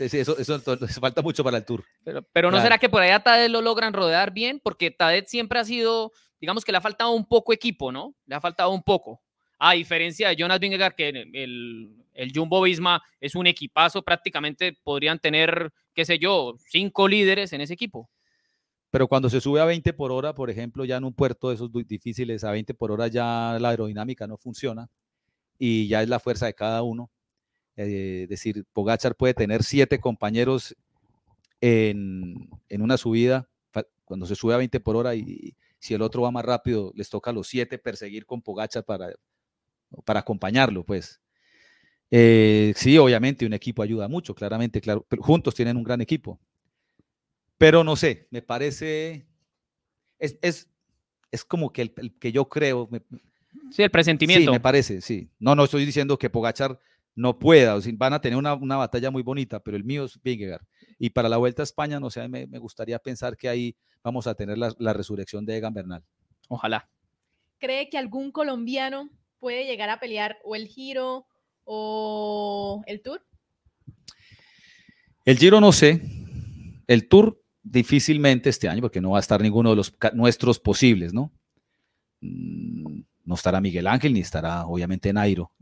es- 0.00 0.14
eso, 0.14 0.38
eso, 0.38 0.54
eso 0.56 1.00
falta 1.00 1.22
mucho 1.22 1.42
para 1.44 1.58
el 1.58 1.64
Tour. 1.64 1.84
Pero, 2.04 2.22
pero 2.32 2.48
¿no 2.50 2.56
Claro. 2.56 2.64
será 2.64 2.78
que 2.78 2.88
por 2.88 3.02
allá 3.02 3.20
Tadet 3.20 3.50
lo 3.50 3.60
logran 3.62 3.92
rodear 3.92 4.32
bien? 4.32 4.60
Porque 4.62 4.90
Tadet 4.90 5.26
siempre 5.26 5.58
ha 5.58 5.64
sido, 5.64 6.12
digamos 6.40 6.64
que 6.64 6.72
le 6.72 6.78
ha 6.78 6.80
faltado 6.82 7.10
un 7.12 7.26
poco 7.26 7.52
equipo, 7.52 7.90
¿no? 7.92 8.14
Le 8.26 8.34
ha 8.34 8.40
faltado 8.40 8.70
un 8.70 8.82
poco. 8.82 9.20
A 9.58 9.72
diferencia 9.74 10.28
de 10.30 10.36
Jonas 10.36 10.58
Vingegaard, 10.60 10.94
que 10.94 11.08
el, 11.10 11.94
el, 12.14 12.32
Jumbo 12.34 12.62
Visma 12.62 13.02
es 13.20 13.34
un 13.34 13.46
equipazo, 13.46 14.02
prácticamente 14.02 14.76
podrían 14.82 15.18
tener, 15.18 15.70
qué 15.94 16.04
sé 16.04 16.18
yo, 16.18 16.54
cinco 16.68 17.06
líderes 17.08 17.52
en 17.52 17.60
ese 17.60 17.74
equipo. 17.74 18.10
Pero 18.90 19.06
cuando 19.06 19.28
se 19.30 19.40
sube 19.40 19.60
a 19.60 19.64
20 19.64 19.92
por 19.92 20.10
hora, 20.12 20.34
por 20.34 20.50
ejemplo, 20.50 20.84
ya 20.84 20.96
en 20.96 21.04
un 21.04 21.12
puerto 21.14 21.48
de 21.50 21.54
esos 21.54 21.70
difíciles, 21.86 22.42
a 22.42 22.50
20 22.50 22.74
por 22.74 22.90
hora 22.90 23.06
ya 23.08 23.56
la 23.60 23.68
aerodinámica 23.70 24.26
no 24.26 24.36
funciona 24.36 24.88
y 25.60 25.86
ya 25.88 26.02
es 26.02 26.08
la 26.08 26.18
fuerza 26.18 26.46
de 26.46 26.54
cada 26.54 26.82
uno. 26.82 27.10
Eh, 27.76 28.22
Es 28.24 28.28
decir, 28.30 28.64
Pogachar 28.72 29.14
puede 29.14 29.34
tener 29.34 29.62
siete 29.62 30.00
compañeros 30.00 30.74
en, 31.60 32.48
en 32.68 32.82
una 32.82 32.96
subida, 32.96 33.48
cuando 34.04 34.26
se 34.26 34.34
sube 34.34 34.54
a 34.54 34.56
20 34.56 34.80
por 34.80 34.96
hora 34.96 35.14
y 35.14 35.54
si 35.78 35.94
el 35.94 36.02
otro 36.02 36.22
va 36.22 36.32
más 36.32 36.44
rápido, 36.44 36.92
les 36.96 37.08
toca 37.08 37.30
a 37.30 37.34
los 37.34 37.46
siete 37.46 37.78
perseguir 37.78 38.26
con 38.26 38.42
Pogachar 38.42 38.84
para, 38.84 39.10
para 40.04 40.20
acompañarlo, 40.20 40.82
pues. 40.82 41.20
Eh, 42.10 42.72
sí, 42.74 42.98
obviamente 42.98 43.46
un 43.46 43.52
equipo 43.52 43.82
ayuda 43.82 44.08
mucho, 44.08 44.34
claramente, 44.34 44.80
claro, 44.80 45.06
juntos 45.20 45.54
tienen 45.54 45.76
un 45.76 45.84
gran 45.84 46.00
equipo. 46.00 46.40
Pero 47.58 47.84
no 47.84 47.94
sé, 47.94 48.26
me 48.30 48.42
parece, 48.42 49.26
es, 50.18 50.38
es, 50.42 50.70
es 51.30 51.44
como 51.44 51.72
que 51.72 51.82
el, 51.82 52.18
que 52.18 52.32
yo 52.32 52.48
creo, 52.48 52.88
Sí, 53.70 53.82
el 53.82 53.90
presentimiento. 53.90 54.50
Sí, 54.50 54.52
me 54.52 54.60
parece, 54.60 55.00
sí. 55.00 55.30
No, 55.38 55.54
no 55.54 55.64
estoy 55.64 55.84
diciendo 55.84 56.18
que 56.18 56.30
Pogachar 56.30 56.78
no 57.14 57.38
pueda, 57.38 57.74
o 57.74 57.80
sea, 57.80 57.92
van 57.96 58.12
a 58.12 58.20
tener 58.20 58.38
una, 58.38 58.54
una 58.54 58.76
batalla 58.76 59.10
muy 59.10 59.22
bonita, 59.22 59.60
pero 59.60 59.76
el 59.76 59.84
mío 59.84 60.04
es 60.04 60.20
Vingegaard. 60.22 60.62
Y 60.98 61.10
para 61.10 61.28
la 61.28 61.36
Vuelta 61.36 61.62
a 61.62 61.64
España, 61.64 62.00
no 62.00 62.10
sé, 62.10 62.26
me, 62.28 62.46
me 62.46 62.58
gustaría 62.58 62.98
pensar 62.98 63.36
que 63.36 63.48
ahí 63.48 63.76
vamos 64.02 64.26
a 64.26 64.34
tener 64.34 64.58
la, 64.58 64.74
la 64.78 64.92
resurrección 64.92 65.44
de 65.44 65.56
Egan 65.56 65.74
Bernal. 65.74 66.04
Ojalá. 66.48 66.88
¿Cree 67.58 67.90
que 67.90 67.98
algún 67.98 68.32
colombiano 68.32 69.10
puede 69.38 69.66
llegar 69.66 69.90
a 69.90 70.00
pelear 70.00 70.38
o 70.44 70.54
el 70.54 70.66
Giro 70.66 71.26
o 71.64 72.82
el 72.86 73.02
Tour? 73.02 73.24
El 75.24 75.38
Giro 75.38 75.60
no 75.60 75.72
sé, 75.72 76.02
el 76.86 77.08
Tour 77.08 77.42
difícilmente 77.62 78.48
este 78.48 78.68
año, 78.68 78.80
porque 78.80 79.00
no 79.00 79.10
va 79.10 79.18
a 79.18 79.20
estar 79.20 79.40
ninguno 79.42 79.70
de 79.70 79.76
los 79.76 79.94
nuestros 80.14 80.58
posibles, 80.58 81.12
¿no? 81.12 81.32
No 83.30 83.36
estará 83.36 83.60
Miguel 83.60 83.86
Ángel, 83.86 84.12
ni 84.12 84.18
estará 84.18 84.66
obviamente 84.66 85.12
Nairo. 85.12 85.52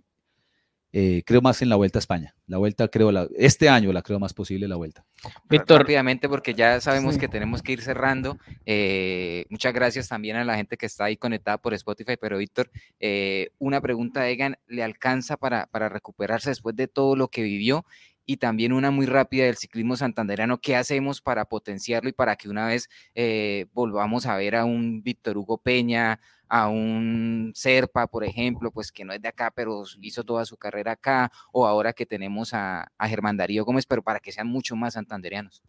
Eh, 0.91 1.23
creo 1.27 1.43
más 1.43 1.61
en 1.61 1.69
la 1.69 1.77
Vuelta 1.77 1.99
a 1.99 2.01
España. 2.01 2.35
La 2.47 2.57
Vuelta 2.57 2.89
creo, 2.89 3.13
la, 3.13 3.29
este 3.37 3.69
año 3.69 3.93
la 3.93 4.01
creo 4.01 4.19
más 4.19 4.33
posible 4.33 4.67
la 4.67 4.77
Vuelta. 4.77 5.05
Víctor. 5.51 5.81
Rápidamente, 5.81 6.31
porque 6.31 6.55
ya 6.55 6.81
sabemos 6.81 7.17
Sí. 7.17 7.21
que 7.21 7.29
tenemos 7.29 7.63
que 7.63 7.73
ir 7.73 7.83
cerrando. 7.83 8.39
eh, 8.65 9.45
muchas 9.51 9.75
gracias 9.75 10.09
también 10.09 10.37
a 10.37 10.45
la 10.45 10.57
gente 10.57 10.79
que 10.79 10.87
está 10.87 11.05
ahí 11.05 11.19
conectada 11.19 11.59
por 11.59 11.75
Spotify. 11.75 12.15
Pero, 12.19 12.39
Víctor, 12.39 12.71
eh, 13.01 13.51
una 13.59 13.83
pregunta, 13.83 14.27
Egan, 14.31 14.57
¿le 14.67 14.83
alcanza 14.83 15.37
para, 15.37 15.67
para 15.67 15.91
recuperarse 15.91 16.49
después 16.49 16.75
de 16.75 16.89
todo 16.89 17.17
lo 17.17 17.29
que 17.29 17.43
vivió? 17.43 17.85
Y 18.29 18.37
también 18.37 18.75
una 18.75 18.91
muy 18.91 19.07
rápida 19.07 19.47
del 19.47 19.57
ciclismo 19.57 19.97
santandereano. 19.97 20.61
¿Qué 20.61 20.77
hacemos 20.77 21.23
para 21.23 21.47
potenciarlo 21.47 22.11
y 22.11 22.13
para 22.13 22.37
que 22.37 22.51
una 22.51 22.67
vez 22.67 22.91
eh, 23.15 23.65
volvamos 23.73 24.27
a 24.27 24.37
ver 24.37 24.55
a 24.55 24.67
un 24.67 25.03
Víctor 25.03 25.39
Hugo 25.39 25.57
Peña, 25.57 26.21
a 26.47 26.69
un 26.69 27.53
Serpa, 27.55 28.07
por 28.07 28.25
ejemplo, 28.25 28.71
pues 28.71 28.93
que 28.93 29.07
no 29.07 29.15
es 29.15 29.23
de 29.23 29.29
acá, 29.29 29.51
pero 29.51 29.83
hizo 30.03 30.25
toda 30.25 30.45
su 30.45 30.59
carrera 30.59 30.93
acá, 30.93 31.33
o 31.53 31.67
ahora 31.67 31.95
que 31.95 32.05
tenemos 32.05 32.53
a, 32.53 32.93
Germán 33.01 33.39
Darío 33.39 33.65
Gómez, 33.65 33.87
pero 33.87 34.03
para 34.03 34.21
que 34.21 34.31
sean 34.31 34.47
mucho 34.47 34.77
más 34.77 34.93
santandereanos? 34.93 35.63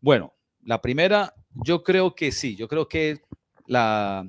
Bueno, 0.00 0.32
la 0.64 0.80
primera, 0.80 1.34
yo 1.62 1.82
creo 1.82 2.14
que 2.14 2.32
sí, 2.32 2.56
yo 2.56 2.68
creo 2.68 2.88
que 2.88 3.20
la, 3.66 4.26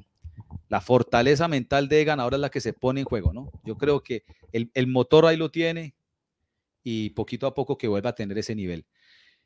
la 0.68 0.82
fortaleza 0.82 1.48
mental 1.48 1.88
de 1.88 2.02
Egan 2.02 2.20
ahora 2.20 2.36
es 2.36 2.42
la 2.42 2.50
que 2.50 2.60
se 2.60 2.74
pone 2.74 3.00
en 3.00 3.06
juego, 3.06 3.32
¿no? 3.32 3.50
Yo 3.64 3.78
creo 3.78 4.04
que 4.04 4.26
el, 4.52 4.70
el, 4.74 4.88
motor 4.88 5.26
ahí 5.26 5.38
lo 5.38 5.50
tiene 5.50 5.96
y 6.84 7.12
poquito 7.12 7.48
a 7.48 7.54
poco 7.54 7.78
que 7.78 7.88
vuelva 7.88 8.12
a 8.12 8.16
tener 8.16 8.38
ese 8.38 8.56
nivel. 8.56 8.86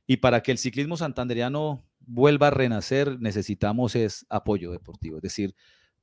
Y 0.08 0.18
para 0.18 0.42
que 0.42 0.52
el 0.52 0.58
ciclismo 0.58 0.98
santandereano 0.98 1.86
vuelva 2.00 2.48
a 2.48 2.52
renacer, 2.52 3.20
necesitamos 3.20 3.96
es 3.96 4.26
apoyo 4.30 4.72
deportivo, 4.72 5.18
es 5.18 5.24
decir, 5.24 5.56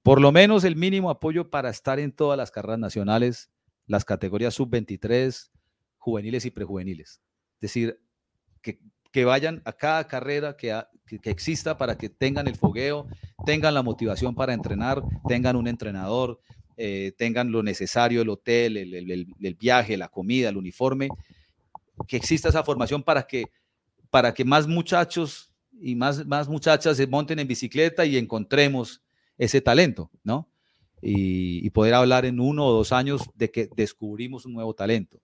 por 0.03 0.21
lo 0.21 0.33
menos 0.33 0.64
el 0.64 0.77
mínimo 0.77 1.11
apoyo 1.11 1.51
para 1.51 1.71
estar 1.71 1.99
en 1.99 2.12
todas 2.12 2.38
las 2.38 2.51
carreras 2.51 2.79
nacionales, 2.79 3.51
las 3.87 4.05
categorías 4.05 4.55
sub-23, 4.55 5.51
juveniles 5.99 6.45
y 6.45 6.51
prejuveniles. 6.51 7.21
Es 7.57 7.61
decir, 7.61 8.01
que, 8.62 8.81
que, 9.11 9.25
vayan 9.25 9.61
a 9.64 9.73
cada 9.73 10.07
carrera 10.07 10.57
que, 10.57 10.81
que, 11.07 11.19
que, 11.19 11.31
exista 11.31 11.77
para 11.77 11.99
que 11.99 12.09
tengan 12.09 12.47
el 12.47 12.57
fogueo, 12.57 13.09
tengan 13.45 13.75
la 13.75 13.83
motivación 13.83 14.35
para 14.35 14.55
entrenar, 14.55 15.03
tengan 15.27 15.57
un 15.57 15.67
entrenador, 15.67 16.41
eh, 16.81 17.12
tengan 17.19 17.51
lo 17.51 17.62
necesario, 17.62 18.23
el 18.23 18.29
hotel, 18.29 18.77
el, 18.77 19.55
viaje, 19.57 19.97
la 19.97 20.09
comida, 20.09 20.49
el 20.49 20.57
uniforme, 20.57 21.09
que 22.07 22.17
exista 22.17 22.49
esa 22.49 22.62
formación 22.62 23.03
para 23.03 23.27
que, 23.27 23.47
para 24.11 24.33
que 24.33 24.45
más 24.45 24.69
muchachos 24.69 25.53
y 25.81 25.97
más, 25.97 26.25
más 26.25 26.49
muchachas 26.49 26.97
se 26.97 27.09
monten 27.09 27.41
en 27.41 27.49
bicicleta 27.49 28.07
y 28.07 28.17
encontremos 28.17 29.03
ese 29.37 29.61
talento, 29.61 30.11
¿no? 30.23 30.49
Y, 31.03 31.67
y, 31.67 31.71
poder 31.71 31.95
hablar 31.95 32.25
en 32.25 32.38
uno 32.38 32.64
o 32.64 32.73
dos 32.73 32.93
años 32.93 33.23
de 33.35 33.51
que 33.51 33.69
descubrimos 33.77 34.47
un 34.47 34.53
nuevo 34.53 34.75
talento. 34.75 35.21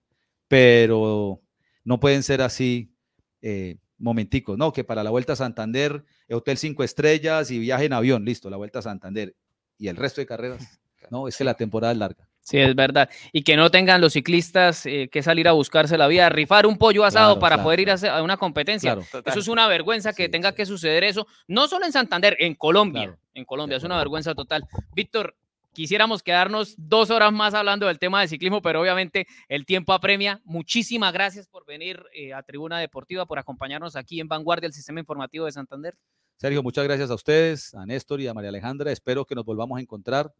Pero 0.49 1.41
no 1.85 1.99
pueden 2.01 2.23
ser 2.23 2.41
así 2.41 2.93
eh, 3.41 3.77
momenticos, 3.97 4.57
¿no? 4.57 4.73
Que 4.73 4.83
para 4.83 5.03
la 5.03 5.09
Vuelta 5.09 5.33
a 5.33 5.37
Santander, 5.37 6.03
Hotel 6.29 6.57
cinco 6.57 6.83
estrellas 6.83 7.49
y 7.51 7.59
viaje 7.59 7.85
en 7.85 7.93
avión, 7.93 8.25
listo, 8.25 8.49
la 8.49 8.57
Vuelta 8.57 8.79
a 8.79 8.81
Santander. 8.81 9.35
Y 9.77 9.87
el 9.87 9.95
resto 9.95 10.19
de 10.19 10.27
carreras, 10.27 10.81
¿no? 11.11 11.27
Es 11.27 11.37
que 11.37 11.43
la 11.43 11.53
temporada 11.53 11.93
es 11.93 11.99
larga. 11.99 12.27
Sí, 12.45 12.59
es 12.59 12.75
verdad. 12.75 13.09
Y 13.31 13.41
que 13.41 13.57
no 13.57 13.71
tengan 13.71 14.01
los 14.01 14.13
ciclistas 14.13 14.85
eh, 14.85 15.09
que 15.11 15.23
salir 15.23 15.47
a 15.47 15.53
buscarse 15.53 15.97
la 15.97 16.07
vida, 16.07 16.29
rifar 16.29 16.67
un 16.67 16.77
pollo 16.77 17.03
asado 17.03 17.33
claro, 17.33 17.39
para 17.39 17.55
claro, 17.55 17.63
poder 17.63 17.79
ir 17.79 17.89
a, 17.89 17.95
a, 18.17 18.21
una 18.21 18.37
competencia. 18.37 18.95
Eso 19.25 19.39
es 19.39 19.47
una 19.47 19.67
vergüenza 19.67 20.13
que 20.13 20.25
sí, 20.25 20.29
tenga 20.29 20.51
sí. 20.51 20.57
que 20.57 20.65
suceder 20.67 21.03
eso, 21.03 21.25
no 21.47 21.67
solo 21.67 21.87
en 21.87 21.91
Santander, 21.91 22.37
en 22.39 22.53
Colombia. 22.53 23.17
En 23.33 23.45
Colombia, 23.45 23.77
es 23.77 23.83
una 23.83 23.97
vergüenza 23.97 24.35
total. 24.35 24.63
Víctor, 24.93 25.35
quisiéramos 25.73 26.21
quedarnos 26.21 26.75
dos 26.77 27.09
horas 27.09 27.33
más 27.33 27.55
hablando 27.55 27.87
del 27.87 27.97
tema 27.97 28.21
de 28.21 28.27
ciclismo, 28.27 28.61
pero 28.61 28.79
obviamente 28.79 29.25
el 29.49 29.65
tiempo 29.65 29.91
apremia. 29.93 30.39
Muchísimas 30.45 31.13
gracias 31.13 31.47
por 31.47 31.65
venir 31.65 32.03
eh, 32.13 32.31
a 32.31 32.43
Tribuna 32.43 32.77
Deportiva, 32.77 33.25
por 33.25 33.39
acompañarnos 33.39 33.95
aquí 33.95 34.19
en 34.19 34.27
Vanguardia, 34.27 34.67
el 34.67 34.73
Sistema 34.73 34.99
Informativo 34.99 35.45
de 35.45 35.51
Santander. 35.51 35.97
Sergio, 36.37 36.61
muchas 36.61 36.83
gracias 36.83 37.09
a 37.09 37.15
ustedes, 37.15 37.73
a 37.73 37.87
Néstor 37.87 38.21
y 38.21 38.27
a 38.27 38.35
María 38.35 38.49
Alejandra. 38.49 38.91
Espero 38.91 39.25
que 39.25 39.33
nos 39.33 39.45
volvamos 39.45 39.79
a 39.79 39.81
encontrar 39.81 40.31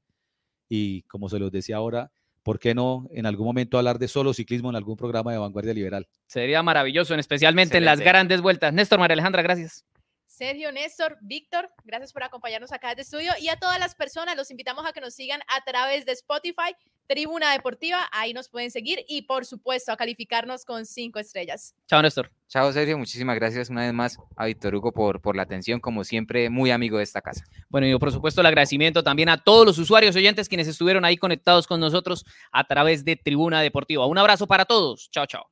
y 0.69 1.04
como 1.04 1.30
se 1.30 1.39
los 1.39 1.51
decía 1.51 1.78
ahora, 1.78 2.12
¿por 2.43 2.60
qué 2.60 2.75
no 2.75 3.08
en 3.12 3.25
algún 3.25 3.47
momento 3.47 3.78
hablar 3.78 3.97
de 3.99 4.08
solo 4.08 4.34
ciclismo 4.34 4.69
en 4.69 4.75
algún 4.75 4.95
programa 4.95 5.32
de 5.32 5.38
vanguardia 5.38 5.73
liberal? 5.73 6.08
Sería 6.28 6.62
maravilloso, 6.63 7.15
especialmente 7.15 7.78
Excelente. 7.78 7.91
en 7.91 7.97
las 7.97 8.06
grandes 8.06 8.41
vueltas. 8.41 8.73
Néstor, 8.73 8.99
María 8.99 9.13
Alejandra, 9.13 9.41
gracias. 9.41 9.86
Sergio, 10.36 10.69
Néstor, 10.74 11.17
Víctor, 11.21 11.69
gracias 11.86 12.12
por 12.12 12.21
acompañarnos 12.21 12.74
acá 12.74 12.89
desde 12.89 13.04
estudio 13.04 13.32
y 13.39 13.48
a 13.48 13.56
todas 13.56 13.80
las 13.80 13.95
personas 13.95 14.36
los 14.36 14.52
invitamos 14.52 14.86
a 14.86 14.91
que 14.91 15.00
nos 15.00 15.13
sigan 15.13 15.39
a 15.48 15.63
través 15.63 16.06
de 16.06 16.12
Spotify, 16.12 16.76
Tribuna 17.08 17.54
Deportiva, 17.54 18.06
ahí 18.12 18.34
nos 18.34 18.50
pueden 18.50 18.69
seguir 18.69 19.00
y 19.08 19.21
por 19.21 19.45
supuesto 19.45 19.93
a 19.93 19.95
calificarnos 19.95 20.65
con 20.65 20.86
cinco 20.86 21.19
estrellas. 21.19 21.74
Chao, 21.88 22.02
Néstor. 22.02 22.34
Chao, 22.50 22.69
Sergio. 22.74 22.98
Muchísimas 22.98 23.38
gracias 23.38 23.69
una 23.69 23.84
vez 23.84 23.93
más 23.93 24.17
a 24.36 24.45
Víctor 24.48 24.76
Hugo 24.76 24.91
por, 24.91 25.21
por 25.21 25.38
la 25.38 25.43
atención, 25.43 25.80
como 25.80 26.04
siempre, 26.04 26.50
muy 26.50 26.69
amigo 26.69 26.98
de 26.98 27.06
esta 27.06 27.21
casa. 27.21 27.45
Bueno, 27.69 27.88
y 27.88 27.91
yo, 27.91 28.00
por 28.00 28.12
supuesto, 28.12 28.41
el 28.41 28.48
agradecimiento 28.48 29.04
también 29.04 29.30
a 29.30 29.41
todos 29.41 29.65
los 29.65 29.78
usuarios 29.78 30.17
oyentes 30.17 30.50
quienes 30.50 30.67
estuvieron 30.67 31.06
ahí 31.06 31.15
conectados 31.15 31.65
con 31.65 31.80
nosotros 31.80 32.26
a 32.52 32.65
través 32.65 33.06
de 33.06 33.15
Tribuna 33.15 33.62
Deportiva. 33.62 34.06
Un 34.06 34.17
abrazo 34.17 34.48
para 34.48 34.65
todos. 34.65 35.10
Chao, 35.12 35.28
chao. 35.28 35.45